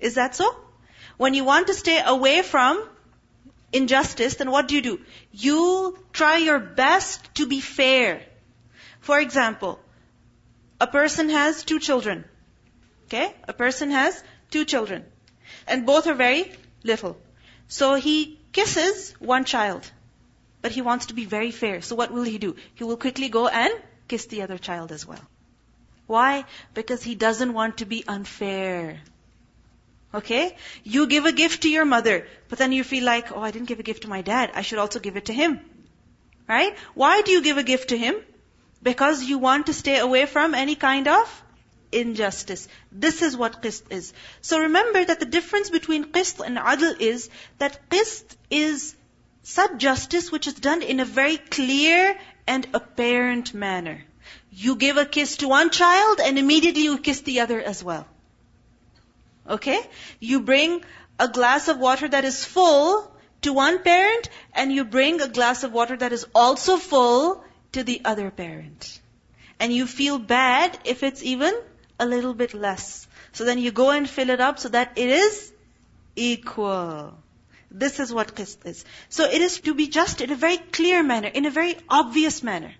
Is 0.00 0.14
that 0.14 0.34
so? 0.34 0.54
When 1.16 1.34
you 1.34 1.44
want 1.44 1.68
to 1.68 1.74
stay 1.74 2.02
away 2.04 2.42
from 2.42 2.82
injustice, 3.72 4.34
then 4.36 4.50
what 4.50 4.68
do 4.68 4.74
you 4.74 4.82
do? 4.82 5.00
You 5.32 5.98
try 6.12 6.36
your 6.36 6.58
best 6.58 7.34
to 7.36 7.46
be 7.46 7.60
fair. 7.60 8.22
For 9.00 9.18
example, 9.18 9.80
a 10.80 10.86
person 10.86 11.30
has 11.30 11.64
two 11.64 11.78
children. 11.78 12.24
Okay? 13.06 13.34
A 13.48 13.52
person 13.52 13.90
has 13.90 14.22
two 14.50 14.64
children. 14.64 15.04
And 15.66 15.86
both 15.86 16.06
are 16.06 16.14
very 16.14 16.52
little. 16.82 17.16
So 17.68 17.94
he 17.94 18.38
kisses 18.52 19.14
one 19.18 19.44
child. 19.44 19.90
But 20.62 20.72
he 20.72 20.82
wants 20.82 21.06
to 21.06 21.14
be 21.14 21.24
very 21.24 21.50
fair. 21.50 21.80
So 21.82 21.96
what 21.96 22.12
will 22.12 22.24
he 22.24 22.38
do? 22.38 22.56
He 22.74 22.84
will 22.84 22.96
quickly 22.96 23.28
go 23.28 23.46
and 23.48 23.72
kiss 24.08 24.26
the 24.26 24.42
other 24.42 24.58
child 24.58 24.92
as 24.92 25.06
well. 25.06 25.24
Why? 26.06 26.44
Because 26.74 27.02
he 27.02 27.14
doesn't 27.14 27.52
want 27.52 27.78
to 27.78 27.86
be 27.86 28.04
unfair. 28.06 29.00
Okay? 30.14 30.56
You 30.84 31.06
give 31.06 31.26
a 31.26 31.32
gift 31.32 31.62
to 31.62 31.70
your 31.70 31.84
mother, 31.84 32.26
but 32.48 32.58
then 32.58 32.72
you 32.72 32.84
feel 32.84 33.04
like, 33.04 33.32
oh, 33.32 33.40
I 33.40 33.50
didn't 33.50 33.68
give 33.68 33.80
a 33.80 33.82
gift 33.82 34.02
to 34.02 34.08
my 34.08 34.22
dad. 34.22 34.52
I 34.54 34.62
should 34.62 34.78
also 34.78 35.00
give 35.00 35.16
it 35.16 35.26
to 35.26 35.32
him. 35.32 35.60
Right? 36.48 36.76
Why 36.94 37.22
do 37.22 37.32
you 37.32 37.42
give 37.42 37.58
a 37.58 37.62
gift 37.62 37.88
to 37.90 37.98
him? 37.98 38.16
Because 38.82 39.24
you 39.24 39.38
want 39.38 39.66
to 39.66 39.72
stay 39.72 39.98
away 39.98 40.26
from 40.26 40.54
any 40.54 40.76
kind 40.76 41.08
of 41.08 41.42
injustice. 41.92 42.68
This 42.92 43.22
is 43.22 43.36
what 43.36 43.62
qist 43.62 43.90
is. 43.90 44.12
So 44.40 44.60
remember 44.60 45.04
that 45.04 45.20
the 45.20 45.26
difference 45.26 45.70
between 45.70 46.12
qist 46.12 46.44
and 46.44 46.56
adl 46.56 47.00
is 47.00 47.28
that 47.58 47.78
qist 47.90 48.36
is 48.50 48.94
such 49.42 49.76
justice 49.78 50.30
which 50.32 50.46
is 50.46 50.54
done 50.54 50.82
in 50.82 51.00
a 51.00 51.04
very 51.04 51.36
clear 51.36 52.18
and 52.46 52.66
apparent 52.74 53.54
manner. 53.54 54.04
You 54.50 54.76
give 54.76 54.96
a 54.96 55.06
kiss 55.06 55.36
to 55.38 55.48
one 55.48 55.70
child 55.70 56.20
and 56.20 56.38
immediately 56.38 56.82
you 56.82 56.98
kiss 56.98 57.20
the 57.20 57.40
other 57.40 57.60
as 57.60 57.82
well. 57.82 58.06
Okay? 59.48 59.80
You 60.20 60.40
bring 60.40 60.84
a 61.18 61.28
glass 61.28 61.68
of 61.68 61.78
water 61.78 62.08
that 62.08 62.24
is 62.24 62.44
full 62.44 63.10
to 63.42 63.52
one 63.52 63.82
parent 63.82 64.28
and 64.52 64.72
you 64.72 64.84
bring 64.84 65.20
a 65.20 65.28
glass 65.28 65.62
of 65.62 65.72
water 65.72 65.96
that 65.96 66.12
is 66.12 66.26
also 66.34 66.76
full 66.76 67.44
to 67.72 67.84
the 67.84 68.00
other 68.04 68.30
parent. 68.30 69.00
And 69.58 69.72
you 69.72 69.86
feel 69.86 70.18
bad 70.18 70.78
if 70.84 71.02
it's 71.02 71.22
even 71.22 71.54
a 71.98 72.06
little 72.06 72.34
bit 72.34 72.54
less. 72.54 73.06
So 73.32 73.44
then 73.44 73.58
you 73.58 73.70
go 73.70 73.90
and 73.90 74.08
fill 74.08 74.30
it 74.30 74.40
up 74.40 74.58
so 74.58 74.68
that 74.70 74.92
it 74.96 75.08
is 75.08 75.52
equal. 76.14 77.16
This 77.70 78.00
is 78.00 78.12
what 78.12 78.34
qist 78.34 78.64
is. 78.66 78.84
So 79.08 79.24
it 79.24 79.40
is 79.40 79.60
to 79.60 79.74
be 79.74 79.88
just 79.88 80.20
in 80.20 80.30
a 80.30 80.36
very 80.36 80.58
clear 80.58 81.02
manner, 81.02 81.28
in 81.28 81.46
a 81.46 81.50
very 81.50 81.76
obvious 81.88 82.42
manner. 82.42 82.74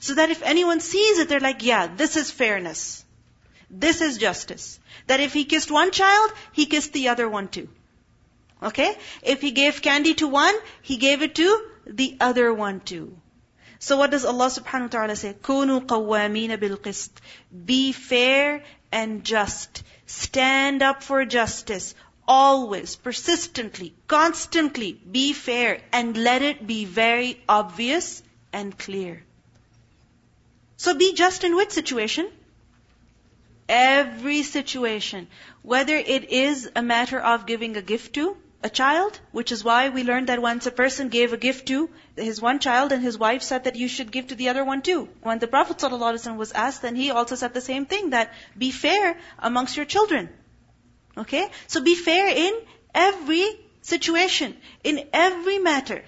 So 0.00 0.14
that 0.14 0.30
if 0.30 0.42
anyone 0.42 0.80
sees 0.80 1.18
it, 1.18 1.28
they're 1.28 1.40
like, 1.40 1.62
yeah, 1.62 1.86
this 1.86 2.16
is 2.16 2.30
fairness. 2.30 3.04
This 3.69 4.01
is 4.01 4.17
justice. 4.17 4.79
That 5.07 5.21
if 5.21 5.33
he 5.33 5.45
kissed 5.45 5.71
one 5.71 5.91
child, 5.91 6.31
he 6.51 6.65
kissed 6.65 6.93
the 6.93 7.07
other 7.09 7.29
one 7.29 7.47
too. 7.47 7.69
Okay? 8.61 8.97
If 9.23 9.41
he 9.41 9.51
gave 9.51 9.81
candy 9.81 10.13
to 10.15 10.27
one, 10.27 10.55
he 10.81 10.97
gave 10.97 11.21
it 11.21 11.35
to 11.35 11.67
the 11.87 12.17
other 12.19 12.53
one 12.53 12.81
too. 12.81 13.17
So 13.79 13.97
what 13.97 14.11
does 14.11 14.25
Allah 14.25 14.47
subhanahu 14.47 14.81
wa 14.81 14.87
ta'ala 14.87 15.15
say? 15.15 15.33
كُونُوا 15.33 15.87
قَوَّامِينَ 15.87 16.55
بِالْقِسْطِ 16.57 17.09
Be 17.65 17.91
fair 17.91 18.63
and 18.91 19.23
just. 19.23 19.83
Stand 20.05 20.83
up 20.83 21.01
for 21.01 21.25
justice. 21.25 21.95
Always, 22.27 22.95
persistently, 22.95 23.95
constantly 24.07 24.93
be 24.93 25.33
fair 25.33 25.81
and 25.91 26.15
let 26.15 26.43
it 26.43 26.67
be 26.67 26.85
very 26.85 27.41
obvious 27.49 28.21
and 28.53 28.77
clear. 28.77 29.23
So 30.77 30.93
be 30.93 31.13
just 31.13 31.43
in 31.43 31.55
which 31.55 31.71
situation? 31.71 32.29
Every 33.68 34.42
situation. 34.42 35.28
Whether 35.62 35.96
it 35.96 36.30
is 36.30 36.70
a 36.76 36.82
matter 36.82 37.20
of 37.20 37.46
giving 37.46 37.76
a 37.76 37.82
gift 37.82 38.14
to, 38.14 38.36
a 38.62 38.70
child, 38.70 39.18
which 39.32 39.52
is 39.52 39.62
why 39.62 39.88
we 39.90 40.02
learned 40.02 40.28
that 40.28 40.42
once 40.42 40.66
a 40.66 40.70
person 40.70 41.08
gave 41.08 41.32
a 41.32 41.36
gift 41.36 41.66
to 41.68 41.90
his 42.16 42.40
one 42.40 42.58
child 42.58 42.92
and 42.92 43.02
his 43.02 43.18
wife 43.18 43.42
said 43.42 43.64
that 43.64 43.76
you 43.76 43.88
should 43.88 44.10
give 44.10 44.28
to 44.28 44.34
the 44.34 44.48
other 44.48 44.64
one 44.64 44.82
too. 44.82 45.08
When 45.22 45.38
the 45.38 45.46
Prophet 45.46 45.78
ﷺ 45.78 46.36
was 46.36 46.52
asked, 46.52 46.82
then 46.82 46.96
he 46.96 47.10
also 47.10 47.34
said 47.34 47.54
the 47.54 47.60
same 47.60 47.86
thing, 47.86 48.10
that 48.10 48.32
be 48.56 48.70
fair 48.70 49.16
amongst 49.38 49.76
your 49.76 49.86
children. 49.86 50.28
Okay? 51.16 51.48
So 51.66 51.80
be 51.82 51.94
fair 51.94 52.28
in 52.28 52.54
every 52.94 53.46
situation, 53.82 54.56
in 54.82 55.06
every 55.12 55.58
matter. 55.58 56.02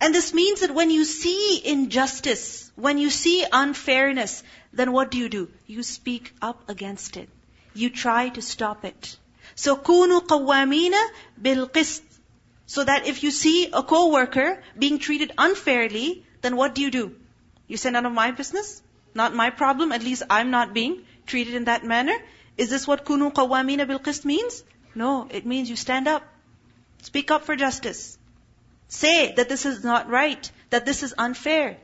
And 0.00 0.14
this 0.14 0.34
means 0.34 0.60
that 0.60 0.74
when 0.74 0.90
you 0.90 1.04
see 1.04 1.62
injustice, 1.64 2.70
when 2.74 2.98
you 2.98 3.08
see 3.08 3.44
unfairness, 3.50 4.42
then 4.76 4.92
what 4.92 5.10
do 5.10 5.18
you 5.18 5.28
do? 5.28 5.48
You 5.66 5.82
speak 5.82 6.32
up 6.40 6.68
against 6.68 7.16
it. 7.16 7.28
You 7.74 7.90
try 7.90 8.28
to 8.30 8.42
stop 8.42 8.84
it. 8.84 9.16
So 9.54 9.76
kunu 9.76 10.20
qawwamina 10.32 11.02
bil 11.40 11.68
qist. 11.68 12.02
So 12.66 12.84
that 12.84 13.06
if 13.06 13.22
you 13.22 13.30
see 13.30 13.70
a 13.72 13.82
co-worker 13.82 14.62
being 14.78 14.98
treated 14.98 15.32
unfairly, 15.38 16.24
then 16.42 16.56
what 16.56 16.74
do 16.74 16.82
you 16.82 16.90
do? 16.90 17.14
You 17.68 17.76
say 17.76 17.90
none 17.90 18.06
of 18.06 18.12
my 18.12 18.30
business? 18.32 18.82
Not 19.14 19.34
my 19.34 19.50
problem, 19.50 19.92
at 19.92 20.02
least 20.02 20.24
I'm 20.28 20.50
not 20.50 20.74
being 20.74 21.02
treated 21.26 21.54
in 21.54 21.64
that 21.64 21.84
manner. 21.84 22.16
Is 22.56 22.70
this 22.70 22.86
what 22.86 23.04
kunu 23.04 23.32
qawwamina 23.32 23.86
bil 23.86 24.00
qist 24.00 24.24
means? 24.24 24.62
No, 24.94 25.28
it 25.30 25.46
means 25.46 25.70
you 25.70 25.76
stand 25.76 26.08
up. 26.08 26.22
Speak 27.02 27.30
up 27.30 27.44
for 27.44 27.56
justice. 27.56 28.18
Say 28.88 29.32
that 29.34 29.48
this 29.48 29.66
is 29.66 29.82
not 29.84 30.10
right, 30.10 30.50
that 30.70 30.86
this 30.86 31.02
is 31.02 31.14
unfair. 31.16 31.76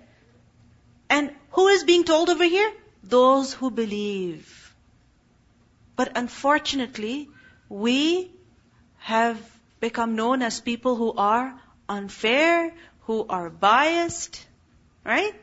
And 1.09 1.35
who 1.53 1.69
is 1.69 1.85
being 1.85 2.05
told 2.05 2.31
over 2.31 2.45
here? 2.45 2.73
Those 3.02 3.52
who 3.52 3.71
believe. 3.71 4.75
But 5.97 6.16
unfortunately, 6.16 7.28
we 7.68 8.30
have 8.99 9.38
become 9.80 10.14
known 10.16 10.42
as 10.42 10.61
people 10.61 10.97
who 10.97 11.12
are 11.12 11.61
unfair, 11.88 12.73
who 13.02 13.26
are 13.28 13.50
biased, 13.50 14.47
right? 15.04 15.35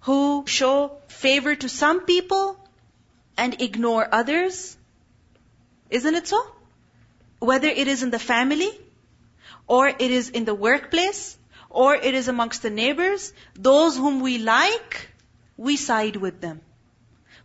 Who 0.00 0.44
show 0.46 0.98
favor 1.08 1.54
to 1.54 1.68
some 1.68 2.00
people 2.04 2.58
and 3.36 3.60
ignore 3.60 4.06
others. 4.12 4.76
Isn't 5.90 6.14
it 6.14 6.26
so? 6.26 6.44
Whether 7.38 7.68
it 7.68 7.88
is 7.88 8.02
in 8.02 8.10
the 8.10 8.18
family, 8.18 8.70
or 9.66 9.88
it 9.88 10.00
is 10.00 10.28
in 10.30 10.44
the 10.44 10.54
workplace, 10.54 11.36
or 11.70 11.94
it 11.94 12.14
is 12.14 12.28
amongst 12.28 12.62
the 12.62 12.70
neighbors, 12.70 13.32
those 13.54 13.96
whom 13.96 14.20
we 14.20 14.38
like, 14.38 15.08
we 15.56 15.76
side 15.76 16.16
with 16.16 16.40
them. 16.40 16.60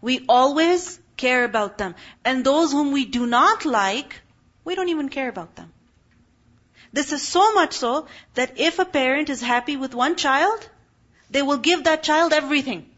We 0.01 0.25
always 0.27 0.99
care 1.17 1.43
about 1.43 1.77
them. 1.77 1.95
And 2.23 2.45
those 2.45 2.71
whom 2.71 2.91
we 2.91 3.05
do 3.05 3.25
not 3.25 3.65
like, 3.65 4.21
we 4.63 4.75
don't 4.75 4.89
even 4.89 5.09
care 5.09 5.29
about 5.29 5.55
them. 5.55 5.73
This 6.91 7.11
is 7.11 7.21
so 7.21 7.53
much 7.53 7.73
so 7.73 8.07
that 8.33 8.59
if 8.59 8.79
a 8.79 8.85
parent 8.85 9.29
is 9.29 9.41
happy 9.41 9.77
with 9.77 9.93
one 9.93 10.15
child, 10.15 10.67
they 11.29 11.41
will 11.41 11.57
give 11.57 11.83
that 11.83 12.03
child 12.03 12.33
everything. 12.33 12.89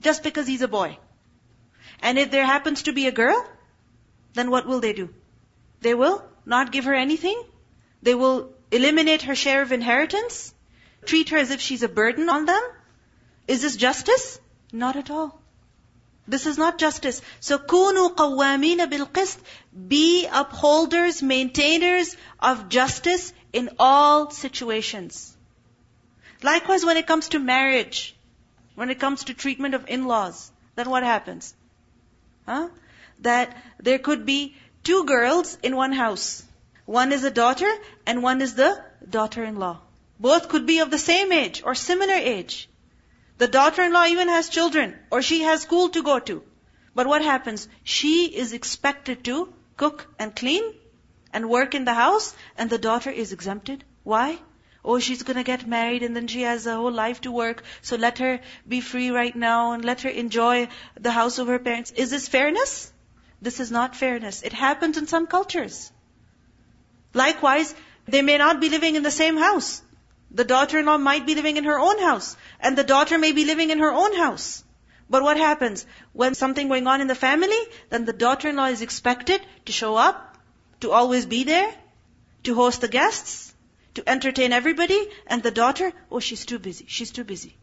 Just 0.00 0.22
because 0.22 0.46
he's 0.46 0.62
a 0.62 0.68
boy. 0.68 0.98
And 2.00 2.18
if 2.18 2.30
there 2.30 2.46
happens 2.46 2.82
to 2.82 2.92
be 2.92 3.06
a 3.06 3.12
girl, 3.12 3.44
then 4.34 4.50
what 4.50 4.66
will 4.66 4.80
they 4.80 4.92
do? 4.92 5.08
They 5.80 5.94
will 5.94 6.22
not 6.44 6.70
give 6.72 6.84
her 6.84 6.94
anything. 6.94 7.42
They 8.02 8.14
will 8.14 8.50
eliminate 8.70 9.22
her 9.22 9.34
share 9.34 9.62
of 9.62 9.72
inheritance. 9.72 10.54
Treat 11.04 11.30
her 11.30 11.38
as 11.38 11.50
if 11.50 11.60
she's 11.60 11.82
a 11.82 11.88
burden 11.88 12.28
on 12.28 12.44
them. 12.44 12.62
Is 13.48 13.62
this 13.62 13.76
justice? 13.76 14.38
Not 14.72 14.96
at 14.96 15.10
all. 15.10 15.40
This 16.28 16.46
is 16.46 16.58
not 16.58 16.78
justice. 16.78 17.22
So, 17.40 17.58
kunu 17.58 18.14
qawwamina 18.14 18.90
bil. 18.90 19.08
Be 19.88 20.26
upholders, 20.26 21.22
maintainers 21.22 22.16
of 22.40 22.68
justice 22.68 23.32
in 23.52 23.70
all 23.78 24.30
situations. 24.30 25.36
Likewise, 26.42 26.84
when 26.84 26.96
it 26.96 27.06
comes 27.06 27.28
to 27.28 27.38
marriage, 27.38 28.14
when 28.74 28.90
it 28.90 28.98
comes 28.98 29.24
to 29.24 29.34
treatment 29.34 29.74
of 29.74 29.88
in-laws, 29.88 30.50
then 30.74 30.90
what 30.90 31.02
happens? 31.02 31.54
Huh? 32.46 32.68
That 33.20 33.56
there 33.78 33.98
could 33.98 34.26
be 34.26 34.56
two 34.82 35.04
girls 35.04 35.56
in 35.62 35.76
one 35.76 35.92
house. 35.92 36.42
One 36.84 37.12
is 37.12 37.24
a 37.24 37.30
daughter 37.30 37.72
and 38.04 38.22
one 38.22 38.42
is 38.42 38.54
the 38.54 38.82
daughter-in-law. 39.08 39.80
Both 40.20 40.48
could 40.48 40.66
be 40.66 40.78
of 40.80 40.90
the 40.90 40.98
same 40.98 41.32
age 41.32 41.62
or 41.64 41.74
similar 41.74 42.14
age. 42.14 42.68
The 43.38 43.48
daughter-in-law 43.48 44.06
even 44.06 44.28
has 44.28 44.48
children, 44.48 44.98
or 45.10 45.20
she 45.20 45.42
has 45.42 45.62
school 45.62 45.90
to 45.90 46.02
go 46.02 46.18
to. 46.18 46.42
But 46.94 47.06
what 47.06 47.22
happens? 47.22 47.68
She 47.84 48.24
is 48.26 48.52
expected 48.54 49.24
to 49.24 49.52
cook 49.76 50.06
and 50.18 50.34
clean 50.34 50.74
and 51.32 51.50
work 51.50 51.74
in 51.74 51.84
the 51.84 51.92
house, 51.92 52.34
and 52.56 52.70
the 52.70 52.78
daughter 52.78 53.10
is 53.10 53.32
exempted. 53.32 53.84
Why? 54.04 54.38
Oh, 54.82 54.98
she's 55.00 55.22
gonna 55.22 55.42
get 55.42 55.66
married 55.66 56.02
and 56.02 56.16
then 56.16 56.28
she 56.28 56.42
has 56.42 56.66
a 56.66 56.76
whole 56.76 56.92
life 56.92 57.20
to 57.22 57.32
work, 57.32 57.62
so 57.82 57.96
let 57.96 58.18
her 58.18 58.40
be 58.66 58.80
free 58.80 59.10
right 59.10 59.34
now 59.34 59.72
and 59.72 59.84
let 59.84 60.02
her 60.02 60.08
enjoy 60.08 60.68
the 60.94 61.10
house 61.10 61.38
of 61.38 61.48
her 61.48 61.58
parents. 61.58 61.90
Is 61.90 62.10
this 62.10 62.28
fairness? 62.28 62.92
This 63.42 63.60
is 63.60 63.70
not 63.70 63.96
fairness. 63.96 64.42
It 64.42 64.52
happens 64.52 64.96
in 64.96 65.08
some 65.08 65.26
cultures. 65.26 65.92
Likewise, 67.12 67.74
they 68.06 68.22
may 68.22 68.38
not 68.38 68.60
be 68.60 68.68
living 68.68 68.94
in 68.94 69.02
the 69.02 69.10
same 69.10 69.36
house. 69.36 69.82
The 70.36 70.44
daughter-in-law 70.44 70.98
might 70.98 71.24
be 71.24 71.34
living 71.34 71.56
in 71.56 71.64
her 71.64 71.78
own 71.78 71.98
house, 71.98 72.36
and 72.60 72.76
the 72.76 72.84
daughter 72.84 73.16
may 73.16 73.32
be 73.32 73.46
living 73.46 73.70
in 73.70 73.78
her 73.78 73.90
own 73.90 74.14
house. 74.14 74.62
But 75.08 75.22
what 75.22 75.38
happens? 75.38 75.86
When 76.12 76.34
something 76.34 76.68
going 76.68 76.86
on 76.86 77.00
in 77.00 77.06
the 77.06 77.14
family, 77.14 77.58
then 77.88 78.04
the 78.04 78.12
daughter-in-law 78.12 78.66
is 78.66 78.82
expected 78.82 79.40
to 79.64 79.72
show 79.72 79.96
up, 79.96 80.36
to 80.80 80.92
always 80.92 81.24
be 81.24 81.44
there, 81.44 81.72
to 82.42 82.54
host 82.54 82.82
the 82.82 82.88
guests, 82.88 83.54
to 83.94 84.06
entertain 84.06 84.52
everybody, 84.52 85.00
and 85.26 85.42
the 85.42 85.50
daughter, 85.50 85.90
oh, 86.10 86.20
she's 86.20 86.44
too 86.44 86.58
busy, 86.58 86.84
she's 86.86 87.12
too 87.12 87.24
busy. 87.24 87.56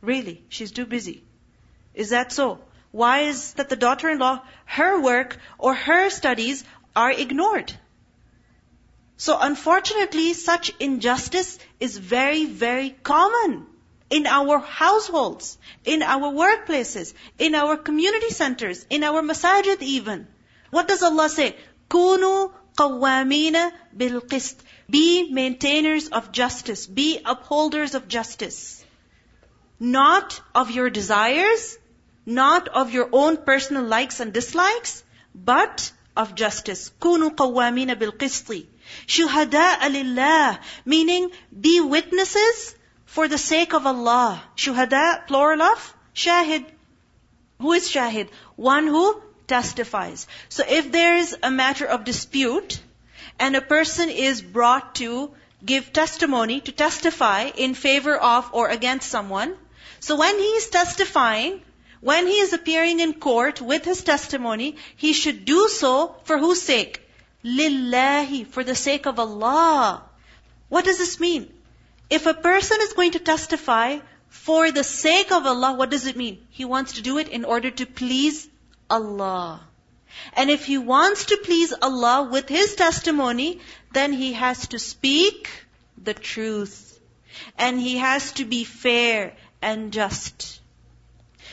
Really, 0.00 0.44
she's 0.48 0.70
too 0.70 0.86
busy. 0.86 1.24
Is 1.92 2.10
that 2.10 2.30
so? 2.30 2.60
Why 2.92 3.22
is 3.32 3.54
that 3.54 3.68
the 3.68 3.82
daughter-in-law, 3.84 4.42
her 4.66 5.00
work 5.00 5.38
or 5.58 5.74
her 5.74 6.08
studies 6.08 6.62
are 6.94 7.10
ignored? 7.10 7.72
So 9.22 9.38
unfortunately, 9.40 10.34
such 10.34 10.72
injustice 10.80 11.56
is 11.78 11.96
very, 11.96 12.46
very 12.46 12.90
common 12.90 13.66
in 14.10 14.26
our 14.26 14.58
households, 14.58 15.58
in 15.84 16.02
our 16.02 16.32
workplaces, 16.38 17.14
in 17.38 17.54
our 17.54 17.76
community 17.76 18.30
centers, 18.30 18.84
in 18.90 19.04
our 19.04 19.22
masajid 19.22 19.80
even. 19.80 20.26
What 20.70 20.88
does 20.88 21.04
Allah 21.04 21.28
say? 21.28 21.54
Kunu 21.88 22.50
qawwamina 22.76 23.70
bil 23.96 24.22
qist. 24.22 24.56
Be 24.90 25.30
maintainers 25.30 26.08
of 26.08 26.32
justice. 26.32 26.88
Be 26.88 27.20
upholders 27.24 27.94
of 27.94 28.08
justice. 28.08 28.84
Not 29.78 30.40
of 30.52 30.72
your 30.72 30.90
desires, 30.90 31.78
not 32.26 32.66
of 32.66 32.92
your 32.92 33.08
own 33.12 33.36
personal 33.36 33.84
likes 33.84 34.18
and 34.18 34.32
dislikes, 34.32 35.04
but 35.32 35.92
of 36.16 36.34
justice. 36.34 36.90
Kunu 36.98 37.36
qawwamina 37.36 37.96
bil 37.96 38.10
qisti. 38.10 38.66
Shuhada 39.06 39.90
lillah, 39.90 40.60
meaning 40.84 41.30
be 41.58 41.80
witnesses 41.80 42.74
for 43.06 43.28
the 43.28 43.38
sake 43.38 43.74
of 43.74 43.86
Allah. 43.86 44.42
Shuhada, 44.56 45.26
plural 45.26 45.62
of 45.62 45.94
shahid. 46.14 46.64
Who 47.60 47.72
is 47.72 47.88
shahid? 47.88 48.28
One 48.56 48.86
who 48.86 49.20
testifies. 49.46 50.26
So 50.48 50.64
if 50.66 50.90
there 50.92 51.16
is 51.16 51.36
a 51.42 51.50
matter 51.50 51.86
of 51.86 52.04
dispute, 52.04 52.80
and 53.38 53.56
a 53.56 53.60
person 53.60 54.08
is 54.08 54.40
brought 54.40 54.94
to 54.96 55.32
give 55.64 55.92
testimony, 55.92 56.60
to 56.60 56.72
testify 56.72 57.50
in 57.56 57.74
favor 57.74 58.16
of 58.16 58.48
or 58.52 58.68
against 58.68 59.10
someone, 59.10 59.54
so 60.00 60.16
when 60.16 60.38
he 60.38 60.50
is 60.60 60.68
testifying, 60.68 61.62
when 62.00 62.26
he 62.26 62.38
is 62.40 62.52
appearing 62.52 63.00
in 63.00 63.14
court 63.14 63.60
with 63.60 63.84
his 63.84 64.02
testimony, 64.02 64.76
he 64.96 65.12
should 65.12 65.44
do 65.44 65.68
so 65.68 66.16
for 66.24 66.38
whose 66.38 66.60
sake? 66.60 67.00
Lillahi, 67.44 68.46
for 68.46 68.64
the 68.64 68.74
sake 68.74 69.06
of 69.06 69.18
Allah. 69.18 70.02
What 70.68 70.84
does 70.84 70.98
this 70.98 71.18
mean? 71.18 71.52
If 72.08 72.26
a 72.26 72.34
person 72.34 72.78
is 72.80 72.92
going 72.92 73.12
to 73.12 73.18
testify 73.18 73.98
for 74.28 74.70
the 74.70 74.84
sake 74.84 75.32
of 75.32 75.46
Allah, 75.46 75.74
what 75.74 75.90
does 75.90 76.06
it 76.06 76.16
mean? 76.16 76.46
He 76.50 76.64
wants 76.64 76.94
to 76.94 77.02
do 77.02 77.18
it 77.18 77.28
in 77.28 77.44
order 77.44 77.70
to 77.70 77.86
please 77.86 78.48
Allah. 78.88 79.60
And 80.34 80.50
if 80.50 80.64
he 80.66 80.78
wants 80.78 81.26
to 81.26 81.36
please 81.38 81.72
Allah 81.80 82.28
with 82.30 82.48
his 82.48 82.74
testimony, 82.74 83.60
then 83.92 84.12
he 84.12 84.34
has 84.34 84.68
to 84.68 84.78
speak 84.78 85.48
the 86.02 86.14
truth. 86.14 87.00
And 87.58 87.80
he 87.80 87.96
has 87.98 88.32
to 88.32 88.44
be 88.44 88.64
fair 88.64 89.34
and 89.60 89.92
just. 89.92 90.60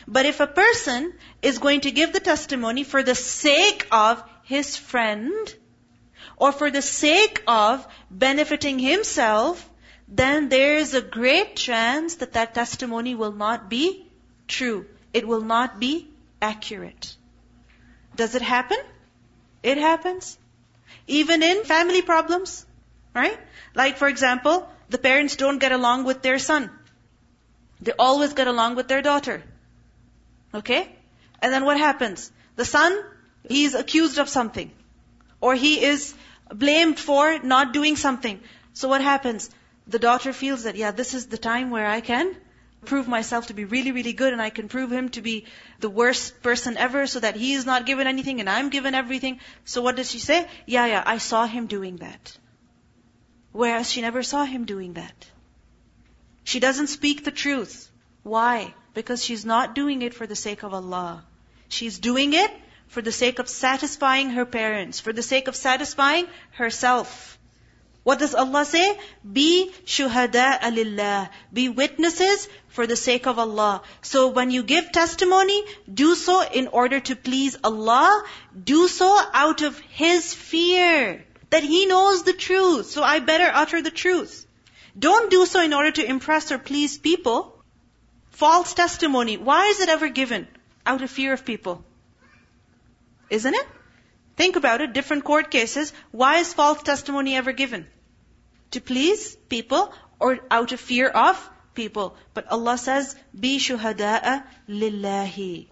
But 0.08 0.25
if 0.25 0.39
a 0.39 0.47
person 0.47 1.13
is 1.41 1.60
going 1.60 1.82
to 1.82 1.91
give 1.91 2.13
the 2.13 2.19
testimony 2.19 2.84
for 2.84 3.04
the 3.04 3.15
sake 3.15 3.88
of 3.91 4.23
his 4.43 4.75
friend, 4.75 5.54
or 6.38 6.51
for 6.51 6.71
the 6.71 6.82
sake 6.82 7.43
of 7.47 7.86
benefiting 8.10 8.79
himself, 8.79 9.69
then 10.08 10.49
there 10.49 10.77
is 10.77 10.93
a 10.93 11.01
great 11.01 11.55
chance 11.55 12.15
that 12.15 12.34
that 12.34 12.55
testimony 12.55 13.15
will 13.15 13.32
not 13.32 13.69
be 13.69 14.05
true. 14.47 14.86
It 15.13 15.27
will 15.27 15.41
not 15.41 15.79
be 15.79 16.08
accurate. 16.41 17.15
Does 18.15 18.36
it 18.36 18.41
happen? 18.41 18.77
It 19.62 19.77
happens. 19.77 20.38
Even 21.08 21.43
in 21.43 21.63
family 21.63 22.01
problems, 22.01 22.65
right? 23.13 23.38
Like 23.75 23.97
for 23.97 24.08
example, 24.08 24.67
the 24.89 24.97
parents 24.97 25.36
don't 25.36 25.60
get 25.60 25.71
along 25.71 26.05
with 26.05 26.21
their 26.21 26.39
son. 26.39 26.69
They 27.82 27.93
always 27.97 28.34
get 28.34 28.47
along 28.47 28.75
with 28.75 28.88
their 28.88 29.01
daughter. 29.01 29.43
Okay? 30.53 30.89
And 31.41 31.53
then 31.53 31.65
what 31.65 31.77
happens? 31.77 32.32
The 32.55 32.65
son, 32.65 32.97
he's 33.47 33.75
accused 33.75 34.17
of 34.17 34.27
something. 34.27 34.71
Or 35.41 35.56
he 35.56 35.84
is 35.84 36.13
blamed 36.54 36.99
for 36.99 37.39
not 37.39 37.73
doing 37.73 37.95
something. 37.95 38.39
So 38.73 38.88
what 38.88 39.02
happens? 39.02 39.49
The 39.88 39.99
daughter 39.99 40.34
feels 40.34 40.63
that, 40.63 40.75
yeah, 40.75 40.91
this 40.91 41.13
is 41.13 41.28
the 41.28 41.38
time 41.38 41.69
where 41.69 41.88
I 41.88 42.02
can 42.02 42.36
prove 42.86 43.08
myself 43.08 43.47
to 43.47 43.54
be 43.54 43.65
really, 43.65 43.91
really 43.91 44.13
good 44.13 44.34
and 44.34 44.41
I 44.41 44.49
can 44.49 44.67
prove 44.67 44.91
him 44.91 45.10
to 45.10 45.21
be 45.21 45.45
the 45.80 45.89
worst 45.89 46.41
person 46.41 46.78
ever 46.78 47.08
so 47.08 47.19
that 47.19 47.36
he 47.36 47.54
is 47.54 47.65
not 47.65 47.86
given 47.86 48.08
anything 48.08 48.39
and 48.39 48.49
I'm 48.49 48.69
given 48.69 48.95
everything. 48.95 49.39
So 49.65 49.82
what 49.82 49.95
does 49.95 50.10
she 50.10 50.19
say? 50.19 50.47
Yeah, 50.65 50.86
yeah, 50.86 51.04
I 51.06 51.17
saw 51.17 51.45
him 51.45 51.67
doing 51.67 51.97
that. 51.97 52.38
Whereas 53.52 53.89
she 53.91 54.02
never 54.02 54.23
saw 54.23 54.45
him 54.45 54.65
doing 54.65 54.93
that. 54.93 55.25
She 56.43 56.60
doesn't 56.60 56.88
speak 56.88 57.23
the 57.23 57.32
truth. 57.32 57.91
Why? 58.23 58.73
Because 58.93 59.23
she's 59.23 59.45
not 59.45 59.75
doing 59.75 60.02
it 60.02 60.13
for 60.13 60.28
the 60.28 60.36
sake 60.36 60.63
of 60.63 60.73
Allah. 60.73 61.23
She's 61.67 61.99
doing 61.99 62.34
it 62.34 62.52
for 62.89 63.02
the 63.02 63.12
sake 63.12 63.39
of 63.39 63.47
satisfying 63.47 64.32
her 64.32 64.45
parents, 64.45 64.99
for 64.99 65.13
the 65.13 65.23
sake 65.23 65.47
of 65.47 65.56
satisfying 65.56 66.28
herself. 66.52 67.38
What 68.04 68.19
does 68.19 68.34
Allah 68.34 68.65
say? 68.65 68.97
Be 69.39 69.71
shuhada 69.86 70.60
alillah. 70.60 71.30
Be 71.54 71.69
witnesses 71.69 72.47
for 72.69 72.88
the 72.88 72.95
sake 72.95 73.28
of 73.28 73.38
Allah. 73.38 73.84
So 74.02 74.30
when 74.30 74.49
you 74.52 74.63
give 74.63 74.91
testimony, 74.91 75.63
do 76.02 76.15
so 76.15 76.41
in 76.41 76.67
order 76.67 76.99
to 77.02 77.15
please 77.15 77.58
Allah. 77.63 78.23
Do 78.71 78.88
so 78.88 79.10
out 79.34 79.62
of 79.62 79.78
His 79.80 80.34
fear. 80.34 81.23
That 81.52 81.63
He 81.63 81.86
knows 81.86 82.23
the 82.23 82.34
truth. 82.34 82.88
So 82.88 83.04
I 83.04 83.19
better 83.19 83.52
utter 83.54 83.82
the 83.82 83.91
truth. 83.91 84.45
Don't 84.97 85.30
do 85.30 85.45
so 85.45 85.62
in 85.62 85.73
order 85.73 85.91
to 85.91 86.10
impress 86.15 86.52
or 86.52 86.58
please 86.58 86.97
people. 86.97 87.56
False 88.32 88.73
testimony. 88.73 89.38
Why 89.38 89.67
is 89.67 89.82
it 89.82 89.89
ever 89.89 90.10
given? 90.10 90.47
Out 90.86 91.02
of 91.02 91.12
fear 91.12 91.34
of 91.34 91.45
people. 91.45 91.84
Isn't 93.30 93.54
it? 93.54 93.68
Think 94.36 94.56
about 94.56 94.82
it, 94.82 94.94
different 94.94 95.24
court 95.24 95.52
cases. 95.52 95.94
Why 96.12 96.38
is 96.38 96.54
false 96.54 96.82
testimony 96.82 97.36
ever 97.36 97.52
given? 97.52 97.88
To 98.72 98.82
please 98.82 99.36
people 99.50 99.94
or 100.20 100.39
out 100.50 100.72
of 100.72 100.80
fear 100.80 101.10
of 101.10 101.50
people. 101.74 102.15
But 102.34 102.52
Allah 102.52 102.78
says, 102.78 103.15
Be 103.38 103.58
shuhada'a 103.60 104.44
lillahi. 104.70 105.68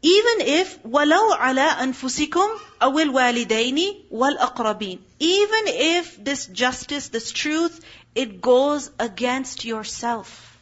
Even 0.00 0.40
if 0.42 0.80
walau 0.84 1.24
ala 1.48 1.68
anfusikum 1.84 2.56
awil 2.80 3.12
walidaini 3.18 4.04
wal 4.10 4.36
aqrabin. 4.36 5.00
Even 5.18 5.64
if 5.66 6.22
this 6.22 6.46
justice, 6.46 7.08
this 7.08 7.32
truth, 7.32 7.80
it 8.14 8.40
goes 8.40 8.90
against 8.98 9.64
yourself. 9.64 10.56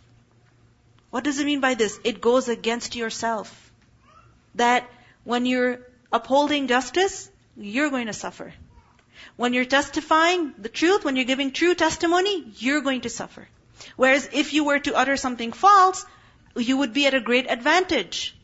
What 1.10 1.24
does 1.24 1.38
it 1.38 1.46
mean 1.46 1.60
by 1.60 1.74
this? 1.74 1.98
It 2.02 2.20
goes 2.20 2.48
against 2.48 2.96
yourself. 2.96 3.54
That 4.54 4.88
when 5.26 5.44
you're 5.44 5.80
upholding 6.12 6.68
justice, 6.68 7.28
you're 7.56 7.90
going 7.90 8.06
to 8.06 8.12
suffer. 8.12 8.54
When 9.34 9.54
you're 9.54 9.64
testifying 9.64 10.54
the 10.56 10.68
truth, 10.68 11.04
when 11.04 11.16
you're 11.16 11.24
giving 11.30 11.50
true 11.50 11.74
testimony, 11.74 12.52
you're 12.58 12.80
going 12.80 13.00
to 13.02 13.10
suffer. 13.10 13.48
Whereas 13.96 14.28
if 14.32 14.52
you 14.54 14.62
were 14.64 14.78
to 14.78 14.94
utter 14.94 15.16
something 15.16 15.52
false, 15.52 16.06
you 16.54 16.76
would 16.76 16.92
be 16.92 17.06
at 17.06 17.14
a 17.14 17.20
great 17.20 17.50
advantage. 17.50 18.36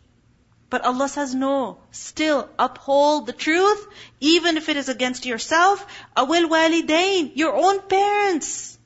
But 0.70 0.84
Allah 0.84 1.08
says 1.08 1.36
no. 1.36 1.78
Still 1.92 2.48
uphold 2.58 3.26
the 3.26 3.32
truth, 3.32 3.86
even 4.18 4.56
if 4.56 4.68
it 4.68 4.76
is 4.76 4.88
against 4.88 5.24
yourself. 5.24 5.86
Awil 6.16 6.48
walidain, 6.48 7.32
your 7.36 7.54
own 7.54 7.80
parents. 7.82 8.76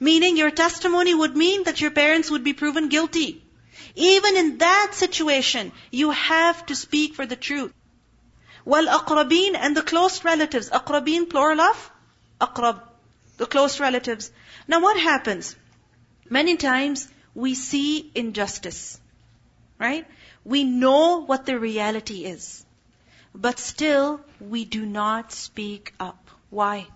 Meaning 0.00 0.38
your 0.38 0.50
testimony 0.50 1.14
would 1.14 1.36
mean 1.36 1.64
that 1.64 1.82
your 1.82 1.90
parents 1.90 2.30
would 2.30 2.44
be 2.44 2.54
proven 2.54 2.88
guilty. 2.88 3.45
Even 3.96 4.36
in 4.36 4.58
that 4.58 4.92
situation, 4.92 5.72
you 5.90 6.10
have 6.10 6.66
to 6.66 6.76
speak 6.76 7.14
for 7.14 7.24
the 7.26 7.34
truth. 7.34 7.72
Wal 8.64 8.86
aqrabin 8.86 9.56
and 9.56 9.76
the 9.76 9.82
close 9.82 10.22
relatives. 10.22 10.68
Aqrabin, 10.68 11.30
plural 11.30 11.60
of 11.60 11.90
aqrab, 12.40 12.82
the 13.38 13.46
close 13.46 13.80
relatives. 13.80 14.30
Now 14.68 14.80
what 14.80 14.98
happens? 14.98 15.56
Many 16.28 16.56
times 16.56 17.08
we 17.34 17.54
see 17.54 18.10
injustice, 18.14 19.00
right? 19.78 20.06
We 20.44 20.64
know 20.64 21.24
what 21.24 21.46
the 21.46 21.58
reality 21.58 22.24
is. 22.24 22.64
But 23.34 23.58
still, 23.58 24.20
we 24.40 24.64
do 24.64 24.84
not 24.84 25.32
speak 25.32 25.94
up. 25.98 26.30
Why? 26.50 26.86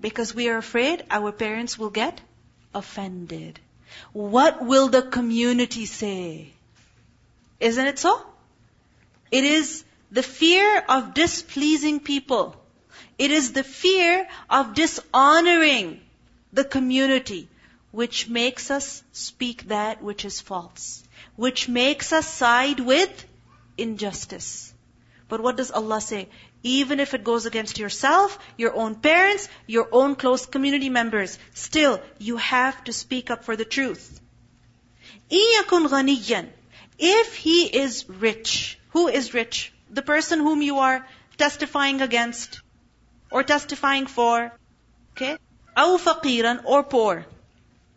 Because 0.00 0.34
we 0.34 0.48
are 0.48 0.58
afraid 0.58 1.04
our 1.10 1.30
parents 1.30 1.78
will 1.78 1.90
get 1.90 2.20
offended. 2.74 3.60
What 4.12 4.64
will 4.64 4.88
the 4.88 5.02
community 5.02 5.86
say? 5.86 6.52
Isn't 7.58 7.86
it 7.86 7.98
so? 7.98 8.24
It 9.30 9.44
is 9.44 9.84
the 10.10 10.22
fear 10.22 10.84
of 10.88 11.14
displeasing 11.14 12.00
people. 12.00 12.56
It 13.18 13.30
is 13.30 13.52
the 13.52 13.64
fear 13.64 14.28
of 14.48 14.74
dishonoring 14.74 16.00
the 16.52 16.64
community 16.64 17.48
which 17.92 18.28
makes 18.28 18.70
us 18.70 19.02
speak 19.12 19.68
that 19.68 20.02
which 20.02 20.24
is 20.24 20.40
false, 20.40 21.02
which 21.36 21.68
makes 21.68 22.12
us 22.12 22.26
side 22.26 22.80
with 22.80 23.26
injustice. 23.76 24.72
But 25.28 25.40
what 25.40 25.56
does 25.56 25.70
Allah 25.70 26.00
say? 26.00 26.28
Even 26.63 26.99
if 26.99 27.13
it 27.13 27.23
goes 27.23 27.45
against 27.45 27.77
yourself, 27.77 28.39
your 28.57 28.75
own 28.75 28.95
parents, 28.95 29.47
your 29.67 29.87
own 29.91 30.15
close 30.15 30.45
community 30.45 30.89
members, 30.89 31.37
still 31.53 32.01
you 32.17 32.37
have 32.37 32.83
to 32.85 32.93
speak 32.93 33.29
up 33.29 33.43
for 33.43 33.55
the 33.55 33.65
truth. 33.65 34.19
إِيَكُنْ 35.29 35.87
غَنِيًّا 35.87 36.49
If 36.97 37.35
he 37.35 37.65
is 37.65 38.09
rich, 38.09 38.79
who 38.89 39.07
is 39.07 39.33
rich? 39.33 39.73
The 39.89 40.01
person 40.01 40.39
whom 40.39 40.61
you 40.61 40.79
are 40.79 41.07
testifying 41.37 42.01
against 42.01 42.61
or 43.29 43.43
testifying 43.43 44.07
for. 44.07 44.51
Okay? 45.11 45.37
أَوْ 45.77 45.99
فَقِيرًا 45.99 46.63
or 46.65 46.83
poor. 46.83 47.25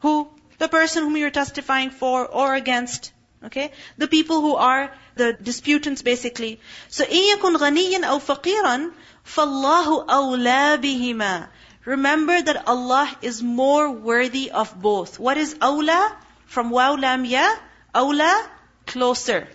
Who? 0.01 0.29
The 0.59 0.69
person 0.69 1.05
whom 1.05 1.17
you're 1.17 1.31
testifying 1.31 1.91
for 1.91 2.27
or 2.27 2.55
against. 2.55 3.12
Okay? 3.45 3.71
The 3.97 4.09
people 4.09 4.41
who 4.41 4.57
are 4.57 4.93
the 5.14 5.33
disputants 5.33 6.03
basically. 6.03 6.61
So 6.88 7.05
إِن 7.05 7.35
يَكُنْ 7.35 7.57
غَنِيًّا 7.57 8.01
أَوْ 8.05 8.21
فَقِيرًا 8.21 8.93
فَاللَّهُ 9.25 10.07
أَوْلَى 10.07 10.79
بِهِمَا 10.83 11.49
Remember 11.85 12.43
that 12.43 12.69
Allah 12.69 13.17
is 13.23 13.43
more 13.43 13.91
worthy 13.91 14.51
of 14.51 14.79
both. 14.81 15.19
What 15.19 15.38
is 15.38 15.55
awla? 15.55 16.17
From 16.47 16.71
waw 16.71 16.93
lam 16.95 17.25
ya? 17.25 17.49
Awla, 17.95 18.47
closer. 18.87 19.49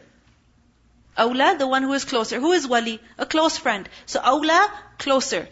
Awla, 1.17 1.59
the 1.59 1.67
one 1.67 1.83
who 1.83 1.93
is 1.93 2.05
closer. 2.05 2.39
Who 2.39 2.53
is 2.53 2.67
wali? 2.67 2.99
A 3.19 3.25
close 3.27 3.57
friend. 3.57 3.87
So 4.07 4.19
awla, 4.19 4.67
closer. 4.97 5.47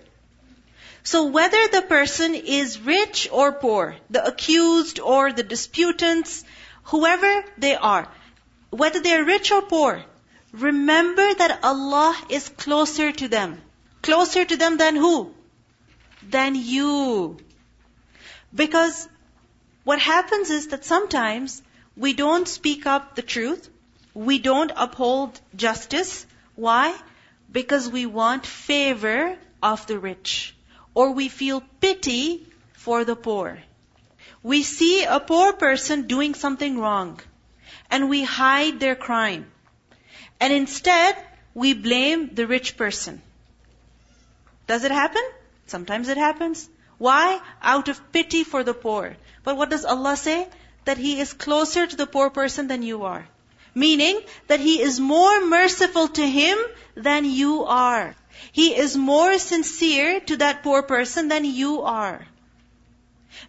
So 1.03 1.25
whether 1.25 1.67
the 1.67 1.81
person 1.83 2.35
is 2.35 2.79
rich 2.79 3.27
or 3.31 3.51
poor, 3.51 3.95
the 4.09 4.25
accused 4.25 4.99
or 4.99 5.31
the 5.31 5.43
disputants, 5.43 6.43
whoever 6.85 7.43
they 7.57 7.75
are, 7.75 8.07
whether 8.76 9.00
they're 9.00 9.24
rich 9.24 9.50
or 9.52 9.62
poor, 9.62 10.04
remember 10.52 11.34
that 11.34 11.60
Allah 11.62 12.16
is 12.28 12.48
closer 12.48 13.12
to 13.12 13.28
them. 13.28 13.60
Closer 14.02 14.44
to 14.44 14.56
them 14.56 14.76
than 14.76 14.96
who? 14.96 15.34
Than 16.28 16.54
you. 16.54 17.38
Because 18.54 19.08
what 19.84 20.00
happens 20.00 20.50
is 20.50 20.68
that 20.68 20.84
sometimes 20.84 21.62
we 21.96 22.12
don't 22.12 22.48
speak 22.48 22.86
up 22.86 23.14
the 23.14 23.22
truth. 23.22 23.68
We 24.14 24.38
don't 24.38 24.72
uphold 24.76 25.40
justice. 25.54 26.26
Why? 26.54 26.94
Because 27.52 27.88
we 27.88 28.06
want 28.06 28.46
favor 28.46 29.36
of 29.62 29.86
the 29.86 29.98
rich. 29.98 30.54
Or 30.94 31.12
we 31.12 31.28
feel 31.28 31.62
pity 31.80 32.46
for 32.72 33.04
the 33.04 33.16
poor. 33.16 33.58
We 34.42 34.62
see 34.62 35.04
a 35.04 35.20
poor 35.20 35.52
person 35.52 36.06
doing 36.06 36.34
something 36.34 36.78
wrong 36.78 37.20
and 37.90 38.08
we 38.08 38.22
hide 38.22 38.80
their 38.80 38.94
crime. 38.94 39.46
And 40.40 40.52
instead, 40.52 41.16
we 41.54 41.72
blame 41.72 42.34
the 42.34 42.46
rich 42.46 42.76
person. 42.76 43.22
Does 44.66 44.84
it 44.84 44.90
happen? 44.90 45.22
Sometimes 45.66 46.08
it 46.08 46.16
happens. 46.16 46.68
Why? 46.98 47.40
Out 47.62 47.88
of 47.88 48.12
pity 48.12 48.44
for 48.44 48.64
the 48.64 48.74
poor. 48.74 49.16
But 49.44 49.56
what 49.56 49.70
does 49.70 49.84
Allah 49.84 50.16
say? 50.16 50.48
that 50.86 50.98
he 50.98 51.20
is 51.20 51.32
closer 51.34 51.86
to 51.86 51.96
the 51.96 52.06
poor 52.06 52.30
person 52.30 52.68
than 52.68 52.82
you 52.82 53.02
are. 53.04 53.28
Meaning 53.74 54.20
that 54.46 54.60
he 54.60 54.80
is 54.80 54.98
more 54.98 55.44
merciful 55.44 56.08
to 56.08 56.26
him 56.26 56.58
than 56.94 57.26
you 57.26 57.64
are. 57.64 58.14
He 58.52 58.74
is 58.74 58.96
more 58.96 59.38
sincere 59.38 60.20
to 60.20 60.36
that 60.38 60.62
poor 60.62 60.82
person 60.82 61.28
than 61.28 61.44
you 61.44 61.82
are. 61.82 62.26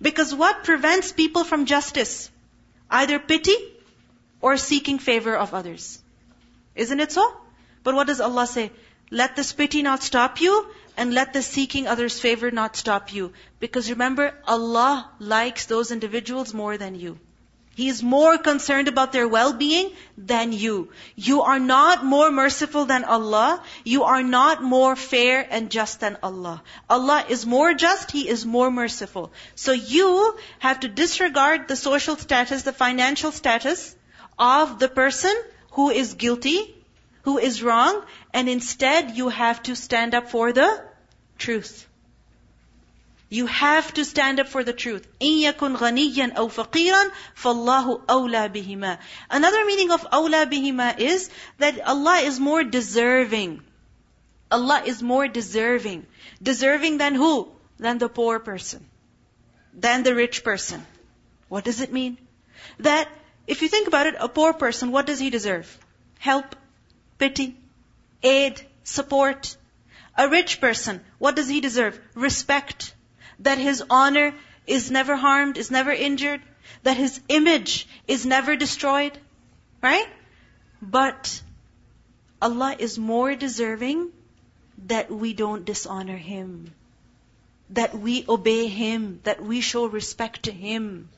Because 0.02 0.34
what 0.36 0.66
prevents 0.66 1.14
people 1.14 1.44
from 1.46 1.66
justice? 1.66 2.30
Either 2.90 3.20
pity 3.20 3.56
or 4.42 4.58
seeking 4.58 5.00
favor 5.00 5.36
of 5.36 5.54
others. 5.54 6.02
Isn't 6.76 7.00
it 7.00 7.12
so? 7.12 7.26
But 7.84 7.96
what 7.96 8.08
does 8.08 8.22
Allah 8.22 8.48
say? 8.48 8.72
Let 9.10 9.36
this 9.36 9.54
pity 9.54 9.82
not 9.82 10.04
stop 10.04 10.42
you 10.42 10.68
and 10.98 11.14
let 11.14 11.32
the 11.34 11.42
seeking 11.42 11.88
others' 11.88 12.20
favor 12.20 12.52
not 12.52 12.76
stop 12.76 13.14
you. 13.14 13.32
Because 13.60 13.90
remember, 13.90 14.34
Allah 14.46 15.10
likes 15.20 15.66
those 15.66 15.92
individuals 15.92 16.54
more 16.54 16.78
than 16.78 16.96
you. 16.96 17.20
He 17.76 17.90
is 17.90 18.02
more 18.02 18.40
concerned 18.40 18.88
about 18.88 19.12
their 19.12 19.28
well-being 19.28 19.92
than 20.18 20.52
you. 20.52 20.90
You 21.16 21.44
are 21.44 21.60
not 21.60 22.04
more 22.04 22.32
merciful 22.32 22.86
than 22.86 23.04
Allah. 23.04 23.62
You 23.84 24.06
are 24.06 24.24
not 24.24 24.64
more 24.64 24.96
fair 24.96 25.46
and 25.48 25.70
just 25.70 26.00
than 26.00 26.18
Allah. 26.24 26.64
Allah 26.90 27.24
is 27.30 27.46
more 27.46 27.76
just, 27.76 28.10
He 28.10 28.28
is 28.28 28.48
more 28.48 28.72
merciful. 28.72 29.32
So 29.54 29.74
you 29.74 30.36
have 30.58 30.80
to 30.80 30.88
disregard 30.88 31.68
the 31.68 31.76
social 31.76 32.16
status, 32.16 32.64
the 32.64 32.74
financial 32.74 33.32
status 33.32 33.96
of 34.39 34.79
the 34.79 34.89
person 34.89 35.35
who 35.73 35.91
is 35.91 36.15
guilty, 36.15 36.75
who 37.23 37.39
is 37.39 37.63
wrong, 37.63 38.05
and 38.33 38.49
instead 38.49 39.17
you 39.17 39.29
have 39.29 39.63
to 39.65 39.77
stand 39.77 40.15
up 40.15 40.31
for 40.31 40.53
the 40.53 40.85
truth. 41.39 41.87
You 43.29 43.47
have 43.47 43.95
to 43.95 44.05
stand 44.05 44.41
up 44.41 44.49
for 44.49 44.63
the 44.63 44.75
truth. 44.75 45.07
إِن 45.19 45.41
يَكُنْ 45.45 45.77
غَنِيًّا 45.79 46.35
أَوْ 46.35 46.51
فَقِيرًا 46.53 47.11
فَاللَّهُ 47.35 48.05
أَوْلَى 48.05 48.53
بِهِمَا 48.53 48.99
Another 49.31 49.65
meaning 49.65 49.91
of 49.91 50.03
أَوْلَى 50.03 50.45
بِهِمَا 50.51 50.99
is 50.99 51.31
that 51.57 51.81
Allah 51.81 52.17
is 52.17 52.39
more 52.39 52.63
deserving. 52.63 53.63
Allah 54.51 54.83
is 54.85 55.03
more 55.03 55.29
deserving. 55.29 56.07
Deserving 56.43 56.99
than 56.99 57.15
who? 57.15 57.49
Than 57.79 57.97
the 57.97 58.11
poor 58.11 58.39
person. 58.39 58.85
Than 59.73 60.03
the 60.03 60.15
rich 60.15 60.45
person. 60.45 60.85
What 61.49 61.65
does 61.65 61.81
it 61.81 61.91
mean? 61.91 62.19
That, 62.81 63.09
if 63.48 63.62
you 63.62 63.70
think 63.70 63.88
about 63.88 64.08
it, 64.08 64.16
a 64.20 64.30
poor 64.30 64.54
person, 64.54 64.92
what 64.92 65.06
does 65.06 65.20
he 65.20 65.30
deserve? 65.30 65.78
Help, 66.20 66.56
pity, 67.18 67.56
aid, 68.22 68.62
support. 68.84 69.56
A 70.18 70.28
rich 70.30 70.60
person, 70.60 71.02
what 71.20 71.36
does 71.36 71.48
he 71.48 71.62
deserve? 71.62 72.00
Respect, 72.16 72.94
that 73.40 73.58
his 73.58 73.84
honor 73.90 74.34
is 74.66 74.90
never 74.92 75.16
harmed, 75.16 75.58
is 75.58 75.72
never 75.72 75.92
injured, 75.92 76.42
that 76.84 76.98
his 76.98 77.20
image 77.30 77.88
is 78.08 78.26
never 78.26 78.56
destroyed. 78.56 79.18
Right? 79.82 80.08
But 80.82 81.42
Allah 82.42 82.76
is 82.78 82.98
more 83.00 83.36
deserving 83.36 84.12
that 84.86 85.10
we 85.10 85.34
don't 85.34 85.66
dishonor 85.66 86.18
Him. 86.18 86.74
That 87.72 87.98
we 87.98 88.26
obey 88.30 88.68
Him. 88.68 89.22
That 89.24 89.42
we 89.42 89.62
show 89.62 89.86
respect 89.88 90.44
to 90.44 90.52
Him 90.52 91.10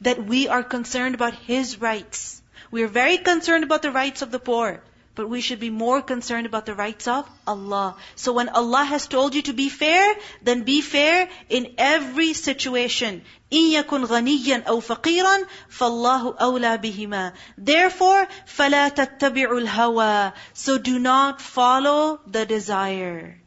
That 0.00 0.24
we 0.24 0.48
are 0.48 0.62
concerned 0.62 1.14
about 1.14 1.34
His 1.34 1.80
rights. 1.80 2.42
We 2.70 2.82
are 2.82 2.88
very 2.88 3.18
concerned 3.18 3.64
about 3.64 3.82
the 3.82 3.90
rights 3.90 4.22
of 4.22 4.30
the 4.30 4.38
poor. 4.38 4.82
But 5.14 5.28
we 5.28 5.40
should 5.40 5.60
be 5.60 5.70
more 5.70 6.02
concerned 6.02 6.44
about 6.44 6.66
the 6.66 6.74
rights 6.74 7.06
of 7.06 7.28
Allah. 7.46 7.94
So 8.16 8.32
when 8.32 8.48
Allah 8.48 8.82
has 8.82 9.06
told 9.06 9.36
you 9.36 9.42
to 9.42 9.52
be 9.52 9.68
fair, 9.68 10.12
then 10.42 10.64
be 10.64 10.80
fair 10.80 11.28
in 11.48 11.74
every 11.78 12.32
situation. 12.32 13.22
إِن 13.52 13.70
يَكُنْ 13.74 14.06
غَنِيًّا 14.06 14.64
أَوْ 14.64 14.82
فَقِيرًا 14.82 15.46
فَاللَّهُ 15.70 16.36
أَوْلَى 16.38 16.82
بِهِمَا 16.82 17.32
Therefore, 17.56 18.26
فَلَا 18.46 18.88
تَتَّبِعُوا 18.92 19.68
الْهَوَى 19.68 20.32
So 20.52 20.78
do 20.78 20.98
not 20.98 21.40
follow 21.40 22.18
the 22.26 22.44
desire. 22.44 23.40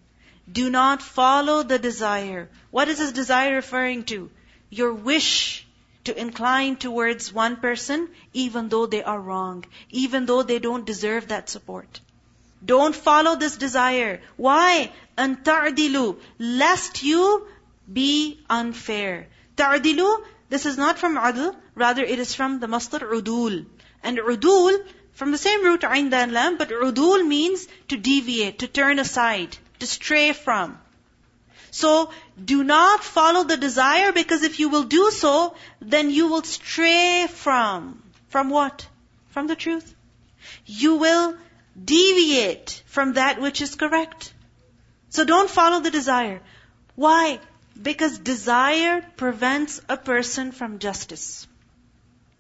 Do 0.50 0.70
not 0.70 1.02
follow 1.02 1.64
the 1.64 1.78
desire. 1.78 2.50
What 2.72 2.88
is 2.88 3.00
this 3.00 3.12
desire 3.12 3.56
referring 3.56 4.04
to? 4.06 4.32
Your 4.70 4.94
wish 4.94 5.61
to 6.05 6.19
incline 6.19 6.77
towards 6.77 7.33
one 7.33 7.57
person 7.57 8.09
even 8.33 8.69
though 8.69 8.87
they 8.87 9.03
are 9.03 9.21
wrong, 9.21 9.65
even 9.91 10.27
though 10.27 10.43
they 10.43 10.59
don't 10.59 10.85
deserve 10.87 11.29
that 11.29 11.49
support. 11.49 12.01
Don't 12.65 12.95
follow 12.95 13.37
this 13.37 13.57
desire. 13.57 14.21
Why? 14.37 14.93
Anta'dilu, 15.19 16.19
lest 16.39 17.03
you 17.03 17.47
be 17.93 18.41
unfair. 18.49 19.27
Ta'dilu, 19.57 20.25
this 20.49 20.67
is 20.67 20.79
not 20.79 20.99
from 20.99 21.17
adl, 21.17 21.57
rather 21.75 22.05
it 22.05 22.19
is 22.19 22.35
from 22.35 22.61
the 22.61 22.69
masdar 22.69 23.01
udul. 23.01 23.67
And 24.03 24.19
udul, 24.19 24.85
from 25.13 25.33
the 25.33 25.39
same 25.39 25.65
root, 25.65 25.81
ayn 25.81 26.11
dal 26.11 26.29
lam, 26.29 26.57
but 26.57 26.69
udul 26.69 27.27
means 27.27 27.67
to 27.89 27.97
deviate, 27.97 28.61
to 28.61 28.69
turn 28.69 28.99
aside, 28.99 29.57
to 29.81 29.87
stray 29.87 30.33
from. 30.33 30.79
So, 31.75 32.11
do 32.53 32.63
not 32.63 33.03
follow 33.03 33.45
the 33.45 33.57
desire 33.57 34.13
because 34.13 34.43
if 34.43 34.61
you 34.61 34.69
will 34.69 34.85
do 34.85 35.11
so, 35.11 35.55
then 35.81 36.11
you 36.11 36.29
will 36.29 36.43
stray 36.43 37.27
from. 37.29 38.03
From 38.29 38.51
what? 38.51 38.87
From 39.31 39.47
the 39.47 39.57
truth. 39.57 39.95
You 40.67 40.97
will 40.97 41.35
deviate 41.83 42.83
from 42.87 43.15
that 43.15 43.41
which 43.41 43.63
is 43.63 43.75
correct. 43.75 44.35
So 45.09 45.25
don't 45.25 45.49
follow 45.49 45.81
the 45.81 45.91
desire. 45.91 46.43
Why? 46.95 47.41
Because 47.81 48.19
desire 48.19 49.01
prevents 49.17 49.81
a 49.89 49.97
person 49.97 50.53
from 50.53 50.79
justice. 50.79 51.47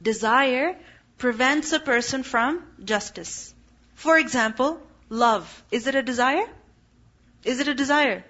Desire 0.02 0.76
prevents 1.16 1.72
a 1.72 1.80
person 1.80 2.22
from 2.22 2.62
justice. 2.84 3.54
For 3.94 4.18
example, 4.18 4.78
love. 5.08 5.64
Is 5.70 5.86
it 5.86 5.94
a 5.94 6.02
desire? 6.02 6.46
Is 7.44 7.60
it 7.60 7.68
a 7.68 7.74
desire? 7.74 8.24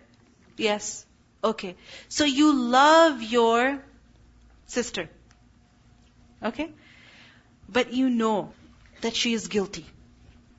Yes. 0.62 1.04
Okay. 1.42 1.74
So 2.08 2.24
you 2.24 2.52
love 2.54 3.22
your 3.22 3.78
sister. 4.66 5.08
Okay? 6.42 6.70
But 7.68 7.92
you 7.92 8.08
know 8.10 8.52
that 9.00 9.16
she 9.16 9.32
is 9.32 9.48
guilty. 9.48 9.86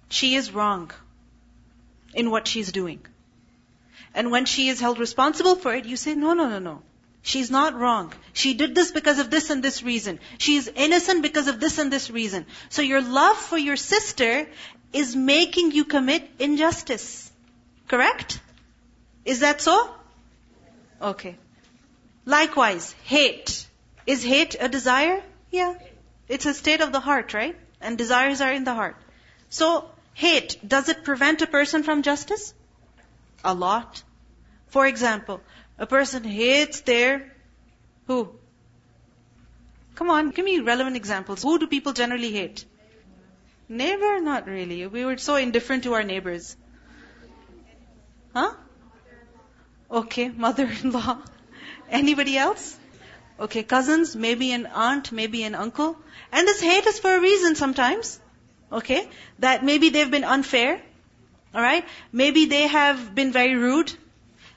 She 0.09 0.35
is 0.35 0.51
wrong 0.51 0.91
in 2.13 2.29
what 2.31 2.47
she's 2.47 2.71
doing. 2.71 2.99
And 4.13 4.31
when 4.31 4.45
she 4.45 4.67
is 4.69 4.79
held 4.79 4.99
responsible 4.99 5.55
for 5.55 5.73
it, 5.73 5.85
you 5.85 5.95
say, 5.97 6.15
no, 6.15 6.33
no, 6.33 6.49
no, 6.49 6.59
no. 6.59 6.81
She's 7.21 7.49
not 7.49 7.73
wrong. 7.73 8.13
She 8.33 8.53
did 8.53 8.75
this 8.75 8.91
because 8.91 9.17
of 9.17 9.29
this 9.31 9.49
and 9.49 9.63
this 9.63 9.81
reason. 9.81 10.19
She 10.37 10.57
is 10.57 10.69
innocent 10.75 11.21
because 11.21 11.47
of 11.47 11.59
this 11.59 11.77
and 11.77 11.91
this 11.91 12.11
reason. 12.11 12.45
So 12.69 12.81
your 12.81 13.01
love 13.01 13.37
for 13.37 13.57
your 13.57 13.77
sister 13.77 14.45
is 14.91 15.15
making 15.15 15.71
you 15.71 15.85
commit 15.85 16.29
injustice. 16.37 17.31
Correct? 17.87 18.39
Is 19.25 19.39
that 19.39 19.61
so? 19.61 19.93
Okay. 21.01 21.37
Likewise, 22.25 22.93
hate. 23.03 23.67
Is 24.05 24.23
hate 24.23 24.55
a 24.59 24.67
desire? 24.69 25.21
Yeah. 25.51 25.75
It's 26.27 26.45
a 26.45 26.53
state 26.53 26.81
of 26.81 26.91
the 26.91 26.99
heart, 26.99 27.33
right? 27.33 27.55
And 27.81 27.97
desires 27.97 28.41
are 28.41 28.51
in 28.51 28.63
the 28.63 28.73
heart. 28.73 28.95
So, 29.49 29.89
hate, 30.13 30.57
does 30.65 30.89
it 30.89 31.03
prevent 31.03 31.41
a 31.41 31.47
person 31.47 31.83
from 31.83 32.01
justice? 32.01 32.53
A 33.43 33.53
lot. 33.53 34.01
For 34.67 34.87
example, 34.87 35.41
a 35.77 35.85
person 35.85 36.23
hates 36.23 36.81
their, 36.81 37.31
who? 38.07 38.29
Come 39.95 40.09
on, 40.09 40.31
give 40.31 40.45
me 40.45 40.59
relevant 40.59 40.95
examples. 40.95 41.43
Who 41.43 41.59
do 41.59 41.67
people 41.67 41.93
generally 41.93 42.31
hate? 42.31 42.65
Neighbor? 43.69 44.19
Not 44.19 44.47
really. 44.47 44.87
We 44.87 45.05
were 45.05 45.17
so 45.17 45.35
indifferent 45.35 45.83
to 45.83 45.93
our 45.93 46.03
neighbors. 46.03 46.55
Huh? 48.33 48.53
Okay, 49.93 50.29
mother-in-law. 50.29 51.19
Anybody 51.87 52.35
else? 52.35 52.75
Okay, 53.39 53.61
cousins, 53.61 54.15
maybe 54.15 54.51
an 54.51 54.65
aunt, 54.65 55.11
maybe 55.11 55.43
an 55.43 55.53
uncle. 55.53 55.95
And 56.31 56.47
this 56.47 56.61
hate 56.61 56.87
is 56.87 56.97
for 56.99 57.15
a 57.15 57.21
reason 57.21 57.55
sometimes. 57.55 58.19
Okay? 58.71 59.07
That 59.37 59.63
maybe 59.63 59.89
they've 59.89 60.09
been 60.09 60.23
unfair. 60.23 60.81
Alright? 61.53 61.85
Maybe 62.11 62.45
they 62.45 62.65
have 62.65 63.13
been 63.13 63.31
very 63.31 63.53
rude. 63.53 63.93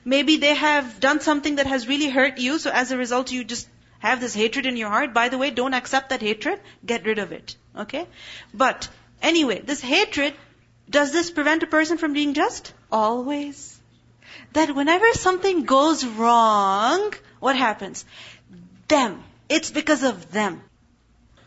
Maybe 0.03 0.37
they 0.37 0.55
have 0.55 0.99
done 0.99 1.21
something 1.21 1.57
that 1.57 1.67
has 1.67 1.87
really 1.87 2.09
hurt 2.09 2.39
you, 2.39 2.57
so 2.57 2.71
as 2.71 2.91
a 2.91 2.97
result 2.97 3.31
you 3.31 3.43
just 3.43 3.67
have 3.99 4.19
this 4.19 4.33
hatred 4.33 4.65
in 4.65 4.75
your 4.75 4.89
heart. 4.89 5.13
By 5.13 5.29
the 5.29 5.37
way, 5.37 5.51
don't 5.51 5.75
accept 5.75 6.09
that 6.09 6.21
hatred. 6.21 6.59
Get 6.83 7.05
rid 7.05 7.19
of 7.19 7.31
it. 7.31 7.55
Okay? 7.77 8.07
But, 8.55 8.89
anyway, 9.21 9.61
this 9.61 9.81
hatred, 9.81 10.33
does 10.89 11.11
this 11.11 11.29
prevent 11.29 11.61
a 11.61 11.67
person 11.67 11.99
from 11.99 12.13
being 12.13 12.33
just? 12.33 12.73
Always 12.91 13.76
that 14.53 14.75
whenever 14.75 15.13
something 15.13 15.63
goes 15.63 16.05
wrong, 16.05 17.13
what 17.39 17.55
happens? 17.55 18.05
Them. 18.87 19.23
It's 19.49 19.71
because 19.71 20.03
of 20.03 20.31
them. 20.31 20.61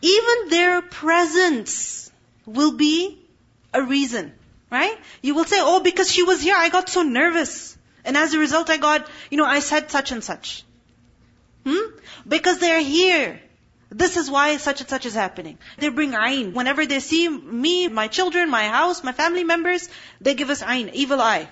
Even 0.01 0.49
their 0.49 0.81
presence 0.81 2.11
will 2.45 2.73
be 2.73 3.19
a 3.73 3.81
reason, 3.81 4.33
right? 4.71 4.97
You 5.21 5.35
will 5.35 5.45
say, 5.45 5.57
oh, 5.59 5.81
because 5.81 6.11
she 6.11 6.23
was 6.23 6.41
here, 6.41 6.55
I 6.57 6.69
got 6.69 6.89
so 6.89 7.03
nervous. 7.03 7.77
And 8.03 8.17
as 8.17 8.33
a 8.33 8.39
result, 8.39 8.69
I 8.69 8.77
got, 8.77 9.07
you 9.29 9.37
know, 9.37 9.45
I 9.45 9.59
said 9.59 9.91
such 9.91 10.11
and 10.11 10.23
such. 10.23 10.63
Hmm? 11.65 11.97
Because 12.27 12.59
they're 12.59 12.81
here. 12.81 13.39
This 13.91 14.15
is 14.17 14.31
why 14.31 14.57
such 14.57 14.79
and 14.79 14.89
such 14.89 15.05
is 15.05 15.13
happening. 15.13 15.57
They 15.77 15.89
bring 15.89 16.13
ayn. 16.13 16.53
Whenever 16.53 16.85
they 16.85 16.99
see 16.99 17.27
me, 17.29 17.87
my 17.89 18.07
children, 18.07 18.49
my 18.49 18.67
house, 18.69 19.03
my 19.03 19.11
family 19.11 19.43
members, 19.43 19.89
they 20.21 20.33
give 20.33 20.49
us 20.49 20.63
ayn, 20.63 20.91
evil 20.93 21.21
eye. 21.21 21.49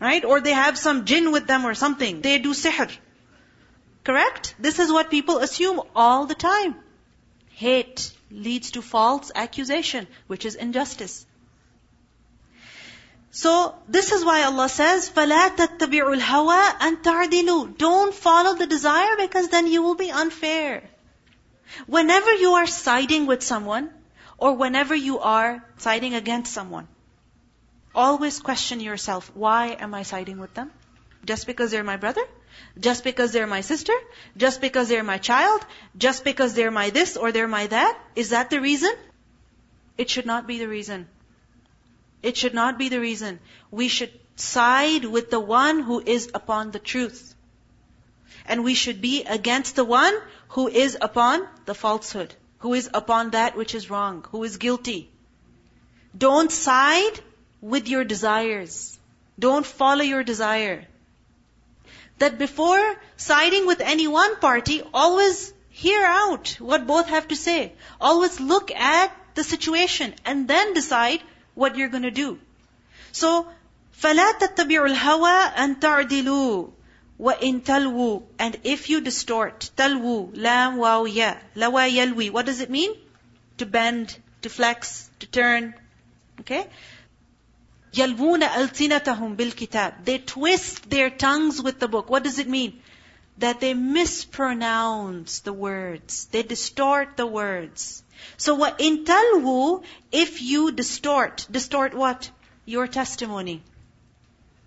Right? 0.00 0.24
Or 0.24 0.40
they 0.40 0.52
have 0.52 0.78
some 0.78 1.04
jinn 1.04 1.30
with 1.32 1.46
them 1.46 1.66
or 1.66 1.74
something. 1.74 2.20
They 2.22 2.38
do 2.38 2.54
sihr. 2.54 2.90
Correct? 4.04 4.54
This 4.58 4.78
is 4.78 4.90
what 4.90 5.10
people 5.10 5.38
assume 5.38 5.80
all 5.94 6.26
the 6.26 6.34
time. 6.34 6.76
Hate 7.50 8.10
leads 8.30 8.70
to 8.72 8.82
false 8.82 9.30
accusation, 9.34 10.06
which 10.26 10.46
is 10.46 10.54
injustice. 10.54 11.26
So, 13.32 13.76
this 13.86 14.10
is 14.10 14.24
why 14.24 14.42
Allah 14.42 14.68
says, 14.68 15.08
فَلَا 15.08 15.56
تَتَّبِعُوا 15.56 16.20
الْهَوَىٰ 16.20 16.78
أَن 16.78 17.02
تَعْدِلُوا 17.02 17.78
Don't 17.78 18.12
follow 18.12 18.54
the 18.54 18.66
desire 18.66 19.16
because 19.18 19.48
then 19.48 19.68
you 19.68 19.82
will 19.82 19.94
be 19.94 20.10
unfair. 20.10 20.82
Whenever 21.86 22.32
you 22.34 22.54
are 22.54 22.66
siding 22.66 23.26
with 23.26 23.42
someone, 23.42 23.90
or 24.36 24.54
whenever 24.54 24.94
you 24.94 25.20
are 25.20 25.64
siding 25.76 26.14
against 26.14 26.52
someone, 26.52 26.88
always 27.95 28.39
question 28.39 28.79
yourself, 28.79 29.31
why 29.33 29.77
am 29.79 29.93
I 29.93 30.03
siding 30.03 30.39
with 30.39 30.53
them? 30.53 30.71
Just 31.25 31.47
because 31.47 31.71
they're 31.71 31.83
my 31.83 31.97
brother? 31.97 32.21
Just 32.79 33.03
because 33.03 33.31
they're 33.31 33.47
my 33.47 33.61
sister? 33.61 33.93
Just 34.37 34.61
because 34.61 34.89
they're 34.89 35.03
my 35.03 35.17
child? 35.17 35.65
Just 35.97 36.23
because 36.23 36.53
they're 36.53 36.71
my 36.71 36.89
this 36.89 37.17
or 37.17 37.31
they're 37.31 37.47
my 37.47 37.67
that? 37.67 37.99
Is 38.15 38.29
that 38.29 38.49
the 38.49 38.61
reason? 38.61 38.93
It 39.97 40.09
should 40.09 40.25
not 40.25 40.45
be 40.45 40.59
the 40.59 40.67
reason. 40.67 41.07
It 42.21 42.37
should 42.37 42.53
not 42.53 42.77
be 42.77 42.89
the 42.89 42.99
reason. 42.99 43.39
We 43.71 43.87
should 43.87 44.11
side 44.35 45.05
with 45.05 45.29
the 45.31 45.39
one 45.39 45.79
who 45.79 46.01
is 46.05 46.29
upon 46.33 46.71
the 46.71 46.79
truth. 46.79 47.35
And 48.45 48.63
we 48.63 48.73
should 48.75 49.01
be 49.01 49.23
against 49.23 49.75
the 49.75 49.85
one 49.85 50.15
who 50.49 50.67
is 50.67 50.97
upon 51.01 51.47
the 51.65 51.73
falsehood, 51.73 52.35
who 52.59 52.73
is 52.73 52.89
upon 52.93 53.31
that 53.31 53.55
which 53.55 53.73
is 53.73 53.89
wrong, 53.89 54.25
who 54.31 54.43
is 54.43 54.57
guilty. 54.57 55.09
Don't 56.17 56.51
side 56.51 57.19
with 57.64 57.88
your 57.88 58.04
desires. 58.04 58.98
Don't 59.38 59.66
follow 59.66 60.02
your 60.02 60.24
desire 60.24 60.86
that 62.20 62.38
before 62.38 62.96
siding 63.16 63.66
with 63.66 63.80
any 63.80 64.06
one 64.06 64.36
party, 64.40 64.82
always 64.94 65.52
hear 65.70 66.04
out 66.04 66.56
what 66.58 66.86
both 66.86 67.08
have 67.08 67.28
to 67.28 67.36
say. 67.36 67.72
Always 68.00 68.38
look 68.40 68.70
at 68.70 69.16
the 69.34 69.42
situation 69.42 70.14
and 70.24 70.46
then 70.46 70.74
decide 70.74 71.22
what 71.54 71.76
you're 71.76 71.88
going 71.88 72.08
to 72.10 72.10
do. 72.10 72.38
So, 73.12 73.48
فَلَا 74.02 74.38
تَتَّبِعُوا 74.38 74.94
الْهَوَىٰ 74.94 75.54
أَن 75.54 75.80
تَعْدِلُوا 75.80 76.70
وَإِن 77.20 77.62
تَلْوُوا 77.62 78.22
And 78.38 78.58
if 78.64 78.90
you 78.90 79.00
distort, 79.00 79.70
تَلْوُوا 79.76 80.34
لام 80.34 80.78
واو 80.78 81.06
يا 81.06 81.40
لوا 81.56 81.86
يلوي 81.86 82.30
What 82.30 82.46
does 82.46 82.60
it 82.60 82.70
mean? 82.70 82.92
To 83.58 83.66
bend, 83.66 84.16
to 84.42 84.50
flex, 84.50 85.10
to 85.20 85.26
turn. 85.26 85.74
Okay? 86.40 86.66
يَلْوُونَ 87.94 88.42
أَلْسِنَتَهُمْ 88.42 89.36
بِالْكِتَابِ 89.36 90.04
They 90.04 90.18
twist 90.18 90.88
their 90.88 91.10
tongues 91.10 91.60
with 91.60 91.80
the 91.80 91.88
book. 91.88 92.08
What 92.08 92.22
does 92.22 92.38
it 92.38 92.48
mean? 92.48 92.80
That 93.38 93.60
they 93.60 93.74
mispronounce 93.74 95.40
the 95.40 95.52
words. 95.52 96.26
They 96.26 96.42
distort 96.42 97.16
the 97.16 97.26
words. 97.26 98.02
So 98.36 98.54
what 98.54 98.80
in 98.80 99.04
talwu, 99.04 99.82
if 100.12 100.40
you 100.42 100.72
distort, 100.72 101.46
distort 101.50 101.94
what? 101.94 102.30
Your 102.64 102.86
testimony. 102.86 103.62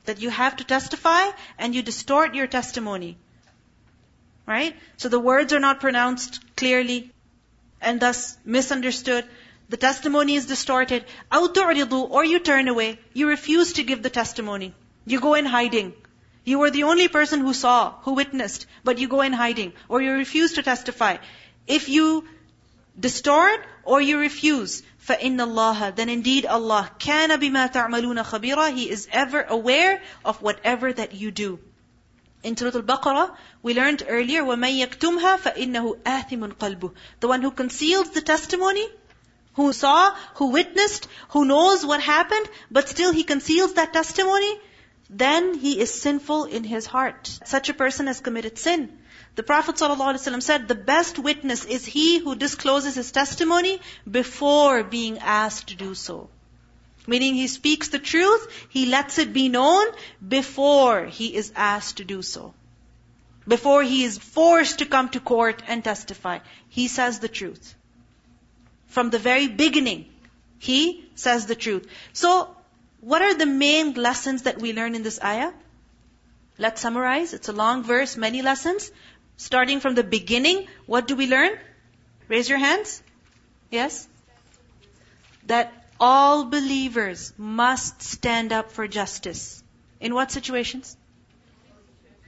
That 0.05 0.21
you 0.21 0.29
have 0.29 0.57
to 0.57 0.63
testify 0.65 1.29
and 1.57 1.73
you 1.73 1.81
distort 1.81 2.36
your 2.36 2.47
testimony. 2.47 3.17
Right? 4.45 4.75
So 4.97 5.07
the 5.07 5.19
words 5.19 5.53
are 5.53 5.62
not 5.62 5.79
pronounced 5.79 6.41
clearly 6.57 7.12
and 7.79 8.01
thus 8.01 8.38
misunderstood. 8.43 9.25
The 9.69 9.77
testimony 9.77 10.36
is 10.36 10.45
distorted. 10.45 11.05
أَوْ 11.31 12.09
Or 12.12 12.23
you 12.23 12.39
turn 12.39 12.67
away. 12.67 12.99
You 13.13 13.27
refuse 13.27 13.73
to 13.73 13.83
give 13.83 14.03
the 14.03 14.09
testimony. 14.09 14.73
You 15.05 15.19
go 15.19 15.33
in 15.33 15.45
hiding. 15.45 15.93
You 16.45 16.59
were 16.59 16.69
the 16.69 16.83
only 16.83 17.07
person 17.07 17.39
who 17.39 17.53
saw, 17.53 17.93
who 18.01 18.13
witnessed, 18.13 18.65
but 18.83 18.99
you 18.99 19.07
go 19.07 19.21
in 19.21 19.33
hiding. 19.33 19.73
Or 19.88 20.01
you 20.01 20.12
refuse 20.12 20.53
to 20.53 20.63
testify. 20.63 21.17
If 21.67 21.88
you 21.89 22.27
distort 22.99 23.65
or 23.83 24.01
you 24.01 24.19
refuse, 24.19 24.83
فَإِنَّ 25.07 25.38
اللَّهَ 25.38 25.95
Then 25.95 26.09
indeed 26.09 26.45
Allah 26.45 26.91
كَانَ 26.99 27.29
بِمَا 27.29 27.71
تَعْمَلُونَ 27.71 28.23
خَبِيرًا 28.23 28.75
He 28.75 28.89
is 28.89 29.07
ever 29.12 29.41
aware 29.41 30.01
of 30.23 30.41
whatever 30.41 30.91
that 30.93 31.13
you 31.13 31.31
do. 31.31 31.59
In 32.43 32.57
Surah 32.57 32.75
Al-Baqarah, 32.75 33.36
we 33.62 33.73
learned 33.73 34.03
earlier, 34.07 34.43
وَمَن 34.43 34.86
يَكْتُمْهَا 34.86 35.39
فَإِنَّهُ 35.39 35.97
آثِمٌ 36.03 36.53
قَلْبُهُ 36.55 36.93
The 37.21 37.27
one 37.29 37.41
who 37.41 37.51
conceals 37.51 38.09
the 38.09 38.21
testimony, 38.21 38.86
who 39.58 39.72
saw, 39.72 40.14
who 40.36 40.50
witnessed, 40.50 41.08
who 41.30 41.44
knows 41.44 41.84
what 41.84 42.00
happened, 42.00 42.48
but 42.70 42.88
still 42.88 43.12
he 43.12 43.24
conceals 43.24 43.74
that 43.74 43.92
testimony, 43.92 44.50
then 45.10 45.54
he 45.54 45.80
is 45.80 46.00
sinful 46.00 46.44
in 46.44 46.62
his 46.62 46.86
heart. 46.86 47.30
Such 47.44 47.68
a 47.68 47.74
person 47.74 48.06
has 48.06 48.20
committed 48.20 48.56
sin. 48.56 48.88
The 49.34 49.42
Prophet 49.42 49.74
ﷺ 49.74 50.42
said, 50.42 50.68
the 50.68 50.76
best 50.76 51.18
witness 51.18 51.64
is 51.64 51.84
he 51.84 52.18
who 52.18 52.36
discloses 52.36 52.94
his 52.94 53.10
testimony 53.10 53.80
before 54.18 54.84
being 54.84 55.18
asked 55.18 55.68
to 55.68 55.76
do 55.76 55.94
so. 55.94 56.28
Meaning 57.08 57.34
he 57.34 57.48
speaks 57.48 57.88
the 57.88 57.98
truth, 57.98 58.46
he 58.68 58.86
lets 58.86 59.18
it 59.18 59.32
be 59.32 59.48
known 59.48 59.86
before 60.36 61.06
he 61.06 61.34
is 61.34 61.52
asked 61.56 61.96
to 61.96 62.04
do 62.04 62.22
so. 62.22 62.54
Before 63.56 63.82
he 63.82 64.04
is 64.04 64.18
forced 64.18 64.78
to 64.78 64.86
come 64.86 65.08
to 65.10 65.20
court 65.34 65.62
and 65.66 65.82
testify. 65.82 66.38
He 66.68 66.86
says 66.86 67.18
the 67.18 67.34
truth. 67.40 67.74
From 68.88 69.11
the 69.11 69.18
very 69.18 69.48
beginning, 69.48 70.07
he 70.59 71.09
says 71.14 71.46
the 71.46 71.55
truth. 71.55 71.87
So, 72.12 72.55
what 73.01 73.22
are 73.22 73.35
the 73.35 73.46
main 73.46 73.94
lessons 73.94 74.42
that 74.42 74.61
we 74.61 74.72
learn 74.72 74.94
in 74.94 75.03
this 75.03 75.22
ayah? 75.22 75.53
Let's 76.59 76.81
summarize. 76.81 77.35
It's 77.35 77.48
a 77.48 77.53
long 77.53 77.85
verse, 77.85 78.16
many 78.16 78.42
lessons. 78.42 78.90
Starting 79.37 79.79
from 79.79 79.94
the 79.94 80.03
beginning, 80.03 80.66
what 80.87 81.07
do 81.07 81.14
we 81.14 81.29
learn? 81.29 81.57
Raise 82.27 82.48
your 82.48 82.59
hands. 82.59 83.01
Yes? 83.70 84.09
That 85.46 85.72
all 86.01 86.44
believers 86.44 87.33
must 87.38 88.03
stand 88.03 88.53
up 88.53 88.72
for 88.72 88.88
justice. 88.88 89.62
In 90.01 90.14
what 90.14 90.33
situations? 90.33 90.96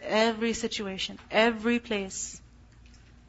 Every 0.02 0.52
situation, 0.52 1.18
every 1.30 1.78
place 1.78 2.40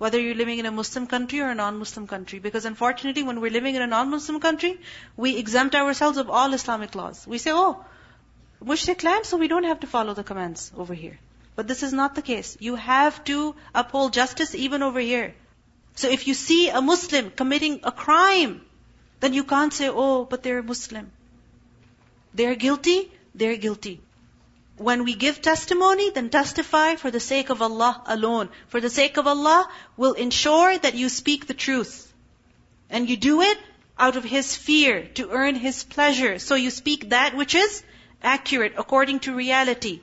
whether 0.01 0.19
you're 0.19 0.37
living 0.37 0.57
in 0.57 0.65
a 0.65 0.71
Muslim 0.75 1.05
country 1.05 1.39
or 1.41 1.49
a 1.51 1.55
non-Muslim 1.55 2.07
country. 2.11 2.39
Because 2.39 2.65
unfortunately, 2.65 3.21
when 3.21 3.39
we're 3.39 3.51
living 3.55 3.75
in 3.75 3.83
a 3.83 3.89
non-Muslim 3.89 4.39
country, 4.45 4.71
we 5.15 5.37
exempt 5.37 5.75
ourselves 5.75 6.17
of 6.17 6.31
all 6.37 6.55
Islamic 6.55 6.95
laws. 6.95 7.19
We 7.33 7.37
say, 7.43 7.51
oh, 7.53 7.85
mushrik 8.71 9.03
land, 9.03 9.27
so 9.27 9.37
we 9.37 9.47
don't 9.51 9.69
have 9.71 9.81
to 9.81 9.91
follow 9.91 10.15
the 10.15 10.23
commands 10.23 10.71
over 10.75 10.95
here. 10.95 11.19
But 11.55 11.67
this 11.67 11.83
is 11.83 11.93
not 11.93 12.15
the 12.15 12.23
case. 12.23 12.57
You 12.59 12.77
have 12.87 13.23
to 13.25 13.53
uphold 13.75 14.13
justice 14.13 14.55
even 14.55 14.81
over 14.89 14.99
here. 14.99 15.35
So 15.93 16.09
if 16.09 16.27
you 16.27 16.33
see 16.33 16.69
a 16.69 16.81
Muslim 16.81 17.29
committing 17.29 17.81
a 17.83 17.91
crime, 17.91 18.61
then 19.19 19.35
you 19.35 19.43
can't 19.43 19.81
say, 19.81 19.89
oh, 20.05 20.25
but 20.25 20.41
they're 20.41 20.63
a 20.65 20.69
Muslim. 20.73 21.11
They're 22.33 22.55
guilty, 22.55 23.11
they're 23.35 23.57
guilty 23.67 24.01
when 24.81 25.03
we 25.03 25.13
give 25.15 25.41
testimony, 25.41 26.09
then 26.09 26.29
testify 26.29 26.95
for 26.95 27.11
the 27.11 27.19
sake 27.19 27.49
of 27.49 27.61
Allah 27.61 28.01
alone. 28.05 28.49
For 28.67 28.81
the 28.81 28.89
sake 28.89 29.17
of 29.17 29.27
Allah 29.27 29.69
will 29.97 30.13
ensure 30.13 30.77
that 30.77 30.95
you 30.95 31.09
speak 31.09 31.47
the 31.47 31.53
truth. 31.53 32.11
And 32.89 33.09
you 33.09 33.17
do 33.17 33.41
it 33.41 33.57
out 33.97 34.15
of 34.15 34.23
His 34.23 34.55
fear, 34.55 35.07
to 35.15 35.29
earn 35.29 35.55
His 35.55 35.83
pleasure. 35.83 36.39
So 36.39 36.55
you 36.55 36.71
speak 36.71 37.09
that 37.09 37.35
which 37.35 37.55
is 37.55 37.83
accurate, 38.23 38.73
according 38.77 39.19
to 39.21 39.35
reality. 39.35 40.01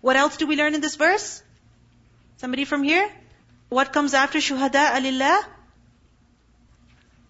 What 0.00 0.16
else 0.16 0.36
do 0.36 0.46
we 0.46 0.56
learn 0.56 0.74
in 0.74 0.80
this 0.80 0.96
verse? 0.96 1.42
Somebody 2.36 2.64
from 2.64 2.82
here? 2.82 3.10
What 3.68 3.92
comes 3.92 4.14
after 4.14 4.38
shuhada 4.38 4.90
alillah? 4.92 5.44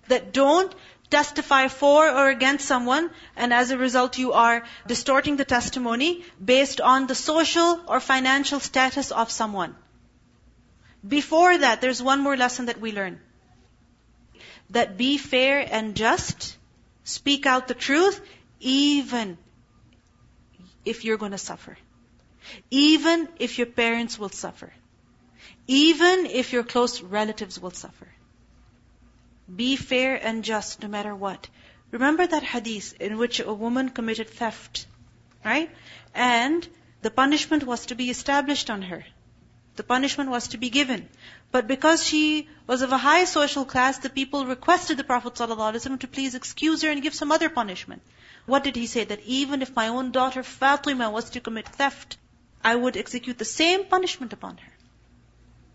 That 0.09 0.33
don't 0.33 0.74
testify 1.11 1.68
for 1.68 2.09
or 2.09 2.28
against 2.28 2.66
someone, 2.66 3.11
and 3.36 3.52
as 3.52 3.70
a 3.70 3.78
result 3.78 4.18
you 4.18 4.32
are 4.32 4.64
distorting 4.86 5.36
the 5.36 5.44
testimony 5.44 6.24
based 6.44 6.80
on 6.80 7.07
the 7.07 7.14
social 7.14 7.80
or 7.86 8.00
financial 8.00 8.61
status 8.61 9.11
of 9.11 9.30
someone. 9.30 9.74
Before 11.07 11.57
that, 11.57 11.80
there's 11.80 12.02
one 12.02 12.20
more 12.20 12.36
lesson 12.36 12.66
that 12.66 12.80
we 12.80 12.92
learn. 12.92 13.20
That 14.70 14.96
be 14.96 15.18
fair 15.18 15.66
and 15.70 15.94
just, 15.94 16.57
speak 17.04 17.46
out 17.46 17.68
the 17.68 17.74
truth, 17.74 18.20
even 18.61 19.38
if 20.84 21.04
you're 21.04 21.18
going 21.18 21.32
to 21.32 21.38
suffer. 21.38 21.76
Even 22.70 23.28
if 23.38 23.59
your 23.59 23.66
parents 23.66 24.18
will 24.18 24.28
suffer. 24.30 24.72
Even 25.66 26.26
if 26.26 26.52
your 26.52 26.64
close 26.64 27.00
relatives 27.00 27.61
will 27.61 27.72
suffer. 27.72 28.09
Be 29.55 29.76
fair 29.76 30.16
and 30.16 30.42
just 30.44 30.82
no 30.82 30.88
matter 30.88 31.14
what. 31.14 31.49
Remember 31.90 32.26
that 32.26 32.42
hadith 32.42 33.01
in 33.01 33.16
which 33.16 33.38
a 33.40 33.55
woman 33.55 33.90
committed 33.90 34.28
theft, 34.28 34.86
right? 35.44 35.70
And 36.14 36.66
the 37.03 37.11
punishment 37.11 37.64
was 37.64 37.86
to 37.86 37.94
be 37.94 38.11
established 38.11 38.70
on 38.70 38.82
her. 38.82 39.05
The 39.76 39.84
punishment 39.84 40.30
was 40.30 40.49
to 40.49 40.59
be 40.59 40.70
given. 40.70 41.09
But 41.53 41.68
because 41.68 42.05
she 42.05 42.49
was 42.66 42.82
of 42.82 42.92
a 42.92 42.99
high 42.99 43.24
social 43.24 43.64
class, 43.64 43.99
the 43.99 44.11
people 44.11 44.47
requested 44.47 44.97
the 44.97 45.05
Prophet 45.05 45.34
ﷺ 45.34 46.01
to 46.01 46.09
please 46.09 46.34
excuse 46.34 46.82
her 46.82 46.90
and 46.90 47.03
give 47.03 47.14
some 47.14 47.30
other 47.30 47.49
punishment. 47.49 48.03
What 48.47 48.64
did 48.64 48.74
he 48.74 48.86
say? 48.86 49.05
That 49.05 49.20
even 49.24 49.62
if 49.62 49.76
my 49.76 49.88
own 49.88 50.11
daughter 50.12 50.42
Fatima 50.42 51.11
was 51.11 51.30
to 51.30 51.40
commit 51.40 51.68
theft, 51.68 52.16
I 52.64 52.74
would 52.74 52.97
execute 52.97 53.38
the 53.38 53.44
same 53.44 53.84
punishment 53.84 54.32
upon 54.32 54.57
her. 54.57 54.72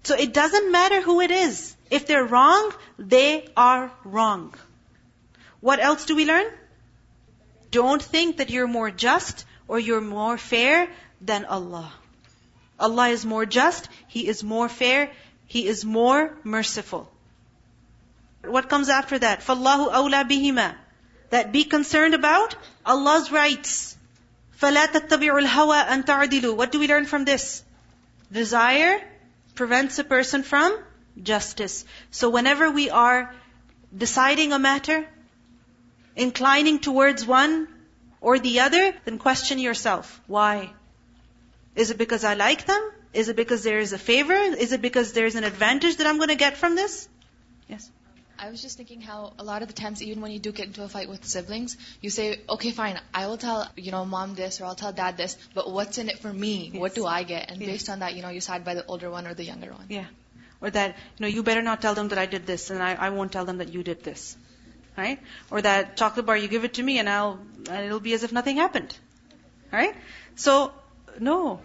So 0.05 0.15
it 0.15 0.33
doesn't 0.33 0.71
matter 0.71 1.01
who 1.01 1.21
it 1.21 1.31
is. 1.31 1.77
If 1.91 2.07
they're 2.07 2.25
wrong, 2.25 2.73
they 2.99 3.49
are 3.57 3.91
wrong. 4.05 4.55
What 5.61 5.81
else 5.81 6.07
do 6.07 6.15
we 6.15 6.27
learn? 6.27 6.47
Don't 7.71 8.03
think 8.03 8.37
that 8.37 8.51
you're 8.51 8.69
more 8.69 8.91
just 8.91 9.45
or 9.69 9.79
you're 9.79 10.01
more 10.01 10.39
fair 10.39 10.89
than 11.21 11.45
Allah. 11.45 11.93
Allah 12.79 13.09
is 13.09 13.25
more 13.25 13.47
just, 13.47 13.89
He 14.07 14.29
is 14.29 14.45
more 14.45 14.69
fair, 14.69 15.11
He 15.47 15.67
is 15.67 15.85
more 15.85 16.37
merciful. 16.45 17.11
What 18.45 18.69
comes 18.69 18.89
after 18.89 19.19
that? 19.19 19.41
فَاللَّهُ 19.41 19.93
أَوْلَى 19.93 20.29
بِهِمَا 20.29 20.75
That 21.31 21.53
be 21.53 21.65
concerned 21.65 22.15
about 22.15 22.55
Allah's 22.85 23.33
rights. 23.33 23.97
فَلَا 24.61 24.87
تَتَّبِعُوا 24.87 25.47
الْهَوَىٰ 25.47 25.87
أَن 25.89 26.05
تَعْدِلُوا 26.05 26.57
What 26.57 26.71
do 26.71 26.79
we 26.79 26.87
learn 26.87 27.07
from 27.07 27.25
this? 27.25 27.65
Desire 28.31 29.03
prevents 29.56 30.00
a 30.00 30.04
person 30.04 30.44
from 30.44 30.78
justice. 31.22 31.86
So 32.10 32.30
whenever 32.30 32.70
we 32.72 32.90
are 32.90 33.34
deciding 33.96 34.54
a 34.54 34.60
matter, 34.60 35.06
inclining 36.16 36.80
towards 36.80 37.26
one 37.26 37.68
or 38.20 38.40
the 38.40 38.60
other, 38.62 38.94
then 39.06 39.18
question 39.18 39.60
yourself. 39.60 40.22
Why? 40.28 40.72
Is 41.76 41.92
it 41.92 41.98
because 41.98 42.24
I 42.24 42.34
like 42.36 42.66
them? 42.66 42.92
Is 43.14 43.30
it 43.30 43.36
because 43.36 43.64
there 43.64 43.80
is 43.80 43.94
a 43.94 43.98
favor? 43.98 44.34
Is 44.34 44.72
it 44.72 44.82
because 44.82 45.14
there 45.14 45.26
is 45.26 45.36
an 45.36 45.44
advantage 45.44 45.98
that 45.98 46.08
I'm 46.08 46.18
going 46.18 46.30
to 46.30 46.36
get 46.36 46.58
from 46.58 46.76
this? 46.76 47.08
Yes. 47.68 47.90
I 48.42 48.50
was 48.50 48.60
just 48.60 48.76
thinking 48.76 49.02
how 49.02 49.34
a 49.38 49.44
lot 49.44 49.62
of 49.62 49.68
the 49.68 49.74
times, 49.76 50.02
even 50.02 50.20
when 50.20 50.32
you 50.32 50.40
do 50.40 50.52
get 50.52 50.66
into 50.66 50.84
a 50.84 50.90
fight 50.90 51.08
with 51.08 51.24
siblings, 51.24 51.78
you 52.02 52.10
say, 52.10 52.40
okay, 52.50 52.72
fine, 52.72 53.00
I 53.14 53.28
will 53.28 53.38
tell, 53.38 53.70
you 53.78 53.92
know, 53.92 54.04
mom 54.04 54.34
this 54.34 54.60
or 54.60 54.66
I'll 54.66 54.74
tell 54.74 54.92
dad 54.92 55.16
this, 55.16 55.38
but 55.54 55.70
what's 55.70 56.00
in 56.00 56.10
it 56.10 56.18
for 56.18 56.34
me? 56.34 56.72
Yes. 56.74 56.82
What 56.82 56.96
do 56.96 57.06
I 57.06 57.22
get? 57.22 57.52
And 57.52 57.62
yes. 57.62 57.70
based 57.70 57.90
on 57.90 58.00
that, 58.00 58.16
you 58.16 58.24
know, 58.24 58.30
you 58.30 58.42
side 58.42 58.66
by 58.66 58.74
the 58.74 58.84
older 58.88 59.12
one 59.12 59.28
or 59.28 59.36
the 59.36 59.44
younger 59.44 59.72
one. 59.72 59.86
Yeah. 59.90 60.06
Or 60.60 60.72
that, 60.72 60.96
you 61.18 61.22
know, 61.22 61.28
you 61.28 61.44
better 61.44 61.62
not 61.62 61.84
tell 61.84 61.94
them 61.94 62.08
that 62.08 62.18
I 62.18 62.26
did 62.26 62.48
this 62.48 62.72
and 62.72 62.82
I, 62.82 62.96
I 62.96 63.10
won't 63.10 63.32
tell 63.32 63.46
them 63.46 63.60
that 63.60 63.72
you 63.76 63.84
did 63.84 64.04
this. 64.04 64.36
Right? 64.98 65.20
Or 65.52 65.62
that 65.62 65.96
chocolate 65.96 66.26
bar, 66.26 66.36
you 66.36 66.48
give 66.48 66.64
it 66.64 66.74
to 66.76 66.84
me 66.84 66.98
and 66.98 67.08
I'll, 67.08 67.40
and 67.70 67.86
it'll 67.86 68.00
be 68.00 68.14
as 68.14 68.24
if 68.24 68.32
nothing 68.32 68.58
happened. 68.58 68.98
Right? 69.72 69.94
So, 70.36 70.72
no. 71.20 71.62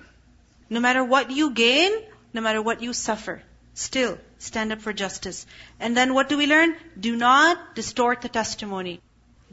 No 0.68 0.80
matter 0.80 1.02
what 1.02 1.30
you 1.30 1.52
gain, 1.52 1.92
no 2.34 2.42
matter 2.42 2.60
what 2.60 2.82
you 2.82 2.92
suffer, 2.92 3.42
still 3.72 4.18
stand 4.38 4.72
up 4.72 4.80
for 4.80 4.92
justice. 4.92 5.46
And 5.80 5.96
then 5.96 6.14
what 6.14 6.28
do 6.28 6.36
we 6.38 6.46
learn? 6.46 6.74
Do 6.98 7.16
not 7.16 7.74
distort 7.74 8.22
the 8.22 8.28
testimony. 8.28 9.00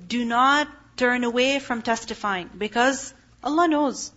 Do 0.07 0.25
not 0.25 0.67
turn 0.97 1.23
away 1.23 1.59
from 1.59 1.81
testifying 1.81 2.49
because 2.57 3.13
Allah 3.43 3.67
knows. 3.67 4.11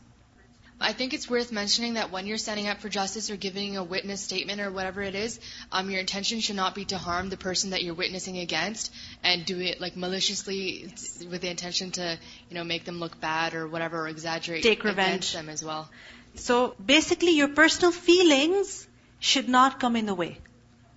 I 0.78 0.92
think 0.92 1.14
it's 1.14 1.28
worth 1.30 1.52
mentioning 1.52 1.94
that 1.94 2.10
when 2.12 2.26
you're 2.26 2.36
standing 2.36 2.68
up 2.68 2.80
for 2.80 2.90
justice 2.90 3.30
or 3.30 3.36
giving 3.36 3.78
a 3.78 3.82
witness 3.82 4.20
statement 4.20 4.60
or 4.60 4.70
whatever 4.70 5.00
it 5.02 5.14
is, 5.14 5.40
um, 5.72 5.88
your 5.88 6.00
intention 6.00 6.40
should 6.40 6.56
not 6.56 6.74
be 6.74 6.84
to 6.86 6.98
harm 6.98 7.30
the 7.30 7.38
person 7.38 7.70
that 7.70 7.82
you're 7.82 7.94
witnessing 7.94 8.36
against 8.36 8.92
and 9.22 9.46
do 9.46 9.58
it 9.58 9.80
like 9.80 9.96
maliciously 9.96 10.92
with 11.30 11.40
the 11.40 11.48
intention 11.48 11.92
to, 11.92 12.18
you 12.50 12.54
know, 12.54 12.64
make 12.64 12.84
them 12.84 13.00
look 13.00 13.18
bad 13.22 13.54
or 13.54 13.66
whatever 13.66 14.02
or 14.02 14.08
exaggerate 14.08 14.62
Take 14.62 14.84
revenge. 14.84 15.08
against 15.08 15.32
them 15.32 15.48
as 15.48 15.64
well. 15.64 15.88
So 16.34 16.74
basically 16.84 17.30
your 17.30 17.48
personal 17.48 17.90
feelings 17.90 18.86
should 19.18 19.48
not 19.48 19.80
come 19.80 19.96
in 19.96 20.04
the 20.04 20.14
way. 20.14 20.38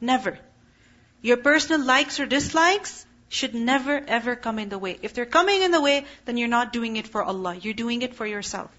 Never. 0.01 0.39
Your 1.23 1.37
personal 1.39 1.85
likes 1.85 2.21
or 2.21 2.27
dislikes 2.27 3.07
should 3.29 3.55
never 3.55 4.01
ever 4.07 4.37
come 4.37 4.59
in 4.59 4.69
the 4.69 4.79
way. 4.79 4.99
If 5.03 5.15
they're 5.15 5.33
coming 5.37 5.63
in 5.63 5.71
the 5.71 5.81
way, 5.81 6.05
then 6.25 6.37
you're 6.37 6.55
not 6.57 6.73
doing 6.73 6.97
it 6.97 7.07
for 7.09 7.23
Allah. 7.23 7.55
You're 7.55 7.81
doing 7.83 8.03
it 8.03 8.15
for 8.15 8.27
yourself. 8.27 8.71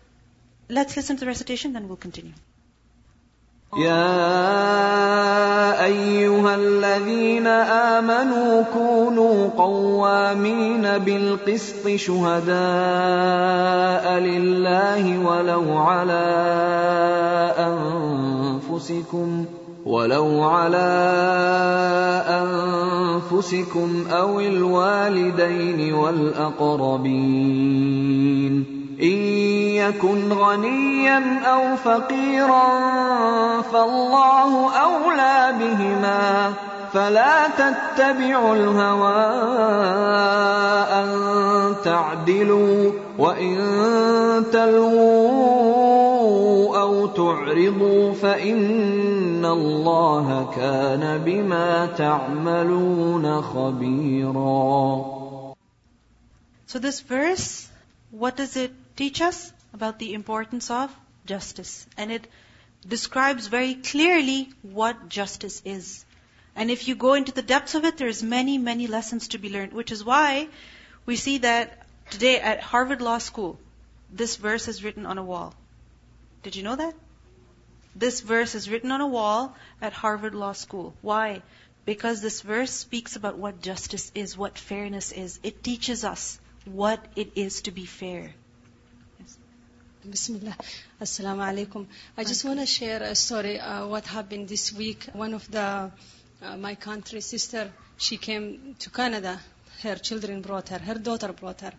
Let's 0.69 0.95
listen 0.97 1.17
to 1.17 1.21
the 1.21 1.27
recitation, 1.27 1.73
then 1.73 1.87
we'll 1.87 2.03
continue. 2.09 2.33
يا 3.77 4.15
ايها 5.83 6.55
الذين 6.55 7.47
امنوا 7.47 8.63
كونوا 8.73 9.49
قوامين 9.49 10.97
بالقسط 10.97 11.87
شهداء 11.95 12.55
لله 14.19 15.17
ولو 15.19 15.77
على 15.77 16.25
انفسكم 17.59 19.45
ولو 19.86 20.42
على 20.42 20.90
انفسكم 22.28 24.04
أو 24.12 24.40
الوالدين 24.40 25.94
والاقربين 25.94 27.60
إن 29.02 29.18
يكن 29.80 30.32
غنيا 30.32 31.40
أو 31.44 31.76
فقيرا 31.76 32.68
فالله 33.72 34.72
أولى 34.74 35.54
بهما 35.60 36.52
فلا 36.92 37.48
تتبعوا 37.48 38.54
الهوى 38.54 39.24
أن 40.92 41.10
تعدلوا 41.84 42.92
وإن 43.18 43.56
تلووا 44.52 46.09
أو 46.19 47.07
تعرضوا 47.07 48.13
فإن 48.13 49.45
الله 49.45 50.51
كان 50.55 51.23
بما 51.23 51.85
تعملون 51.85 53.41
خبيرا 53.41 55.15
So 56.67 56.79
this 56.79 56.99
verse, 57.01 57.69
what 58.11 58.35
does 58.35 58.55
it 58.55 58.71
teach 58.95 59.21
us 59.21 59.53
about 59.73 59.99
the 59.99 60.13
importance 60.13 60.71
of 60.71 60.89
justice. 61.25 61.85
And 61.97 62.11
it 62.11 62.27
describes 62.87 63.47
very 63.47 63.75
clearly 63.75 64.49
what 64.61 65.09
justice 65.09 65.61
is. 65.65 66.05
And 66.55 66.71
if 66.71 66.87
you 66.87 66.95
go 66.95 67.13
into 67.13 67.31
the 67.33 67.41
depths 67.41 67.75
of 67.75 67.83
it, 67.83 67.97
there's 67.97 68.23
many, 68.23 68.57
many 68.57 68.87
lessons 68.87 69.29
to 69.29 69.37
be 69.37 69.49
learned, 69.49 69.73
which 69.73 69.91
is 69.91 70.05
why 70.05 70.47
we 71.05 71.15
see 71.15 71.39
that 71.39 71.85
today 72.09 72.39
at 72.39 72.61
Harvard 72.61 73.01
Law 73.01 73.17
School, 73.17 73.59
this 74.11 74.37
verse 74.37 74.67
is 74.67 74.83
written 74.83 75.05
on 75.05 75.17
a 75.17 75.23
wall. 75.23 75.53
Did 76.42 76.56
you 76.56 76.62
know 76.62 76.76
that? 76.76 76.94
This 77.94 78.20
verse 78.20 78.54
is 78.54 78.70
written 78.70 78.90
on 78.92 79.00
a 79.00 79.06
wall 79.06 79.56
at 79.82 79.92
Harvard 79.92 80.34
Law 80.34 80.52
School. 80.52 80.94
Why? 81.02 81.42
Because 81.84 82.22
this 82.22 82.40
verse 82.40 82.70
speaks 82.70 83.16
about 83.16 83.36
what 83.36 83.60
justice 83.60 84.12
is, 84.14 84.36
what 84.38 84.56
fairness 84.58 85.12
is. 85.12 85.40
It 85.42 85.62
teaches 85.62 86.04
us 86.04 86.38
what 86.64 87.04
it 87.16 87.32
is 87.34 87.62
to 87.62 87.70
be 87.70 87.86
fair. 87.86 88.32
Bismillah. 90.08 90.56
Assalamu 91.00 91.42
alaikum. 91.44 91.86
I 92.16 92.24
just 92.24 92.44
want 92.44 92.58
to 92.60 92.66
share 92.66 93.02
a 93.02 93.14
story, 93.14 93.60
uh, 93.60 93.86
what 93.86 94.06
happened 94.06 94.48
this 94.48 94.72
week. 94.72 95.06
One 95.12 95.34
of 95.34 95.50
the, 95.50 95.90
uh, 96.42 96.56
my 96.56 96.74
country 96.74 97.20
sister, 97.20 97.70
she 97.98 98.16
came 98.16 98.76
to 98.78 98.88
Canada. 98.88 99.38
Her 99.82 99.96
children 99.96 100.40
brought 100.40 100.70
her. 100.70 100.78
Her 100.78 100.94
daughter 100.94 101.32
brought 101.34 101.60
her. 101.60 101.72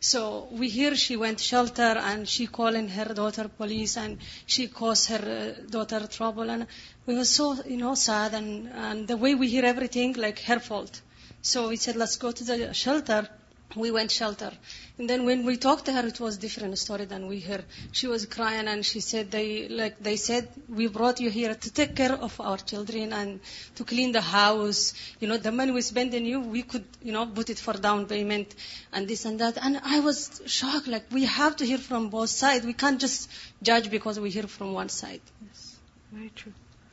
So 0.00 0.48
we 0.50 0.68
hear 0.68 0.94
she 0.96 1.16
went 1.16 1.40
shelter 1.40 1.82
and 2.10 2.28
she 2.28 2.46
calling 2.46 2.88
her 2.88 3.06
daughter 3.06 3.48
police 3.48 3.96
and 3.96 4.18
she 4.46 4.68
caused 4.68 5.08
her 5.08 5.54
uh, 5.56 5.70
daughter 5.70 6.06
trouble 6.06 6.50
and 6.50 6.66
we 7.06 7.14
were 7.14 7.24
so, 7.24 7.62
you 7.64 7.76
know, 7.76 7.94
sad 7.94 8.34
and, 8.34 8.68
and 8.68 9.08
the 9.08 9.16
way 9.16 9.34
we 9.34 9.48
hear 9.48 9.64
everything, 9.64 10.14
like 10.14 10.40
her 10.40 10.58
fault. 10.60 11.00
So 11.42 11.68
we 11.68 11.76
said, 11.76 11.96
let's 11.96 12.16
go 12.16 12.32
to 12.32 12.44
the 12.44 12.74
shelter 12.74 13.28
we 13.76 13.90
went 13.90 14.10
shelter. 14.10 14.52
And 14.98 15.10
then 15.10 15.24
when 15.24 15.44
we 15.44 15.56
talked 15.56 15.86
to 15.86 15.92
her, 15.92 16.06
it 16.06 16.20
was 16.20 16.36
a 16.36 16.40
different 16.40 16.78
story 16.78 17.04
than 17.06 17.26
we 17.26 17.40
heard. 17.40 17.64
She 17.92 18.06
was 18.06 18.26
crying 18.26 18.68
and 18.68 18.86
she 18.86 19.00
said 19.00 19.30
they, 19.30 19.68
like 19.68 19.98
they 19.98 20.16
said, 20.16 20.48
we 20.68 20.86
brought 20.86 21.20
you 21.20 21.30
here 21.30 21.54
to 21.54 21.72
take 21.72 21.96
care 21.96 22.12
of 22.12 22.40
our 22.40 22.56
children 22.58 23.12
and 23.12 23.40
to 23.74 23.84
clean 23.84 24.12
the 24.12 24.20
house. 24.20 24.94
You 25.18 25.28
know, 25.28 25.36
the 25.36 25.50
money 25.50 25.72
we 25.72 25.82
spend 25.82 26.14
on 26.14 26.24
you, 26.24 26.40
we 26.40 26.62
could, 26.62 26.84
you 27.02 27.12
know, 27.12 27.26
put 27.26 27.50
it 27.50 27.58
for 27.58 27.72
down 27.74 28.06
payment 28.06 28.54
and 28.92 29.08
this 29.08 29.24
and 29.24 29.40
that. 29.40 29.58
And 29.60 29.80
I 29.82 30.00
was 30.00 30.40
shocked, 30.46 30.86
like 30.86 31.06
we 31.10 31.24
have 31.24 31.56
to 31.56 31.66
hear 31.66 31.78
from 31.78 32.10
both 32.10 32.30
sides. 32.30 32.64
We 32.64 32.74
can't 32.74 33.00
just 33.00 33.28
judge 33.62 33.90
because 33.90 34.20
we 34.20 34.30
hear 34.30 34.44
from 34.44 34.72
one 34.72 34.88
side. 34.88 35.20
Yes, 35.48 35.76
very 36.12 36.30
true. 36.36 36.52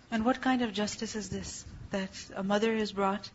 And 0.10 0.26
what 0.26 0.42
kind 0.42 0.62
of 0.64 0.74
justice 0.74 1.16
is 1.16 1.30
this? 1.30 1.64
That 1.92 2.10
a 2.36 2.44
mother 2.44 2.74
is 2.74 2.92
brought 2.94 3.30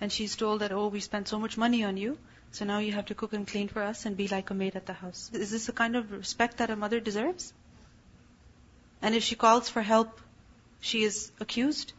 and 0.00 0.12
she's 0.12 0.36
told 0.36 0.60
that, 0.60 0.70
oh, 0.72 0.88
we 0.88 1.00
spent 1.00 1.26
so 1.26 1.38
much 1.38 1.56
money 1.56 1.82
on 1.84 1.96
you 1.96 2.18
so 2.54 2.64
now 2.64 2.78
you 2.78 2.92
have 2.92 3.06
to 3.06 3.14
cook 3.16 3.32
and 3.32 3.48
clean 3.48 3.66
for 3.66 3.82
us 3.82 4.06
and 4.06 4.16
be 4.16 4.28
like 4.28 4.50
a 4.50 4.54
maid 4.54 4.76
at 4.76 4.86
the 4.86 4.92
house. 4.92 5.28
Is 5.32 5.50
this 5.50 5.66
the 5.66 5.72
kind 5.72 5.96
of 5.96 6.12
respect 6.12 6.58
that 6.58 6.70
a 6.70 6.76
mother 6.76 7.00
deserves? 7.00 7.52
And 9.02 9.16
if 9.16 9.24
she 9.24 9.34
calls 9.34 9.68
for 9.68 9.82
help, 9.82 10.20
she 10.80 11.02
is 11.02 11.32
accused? 11.40 11.92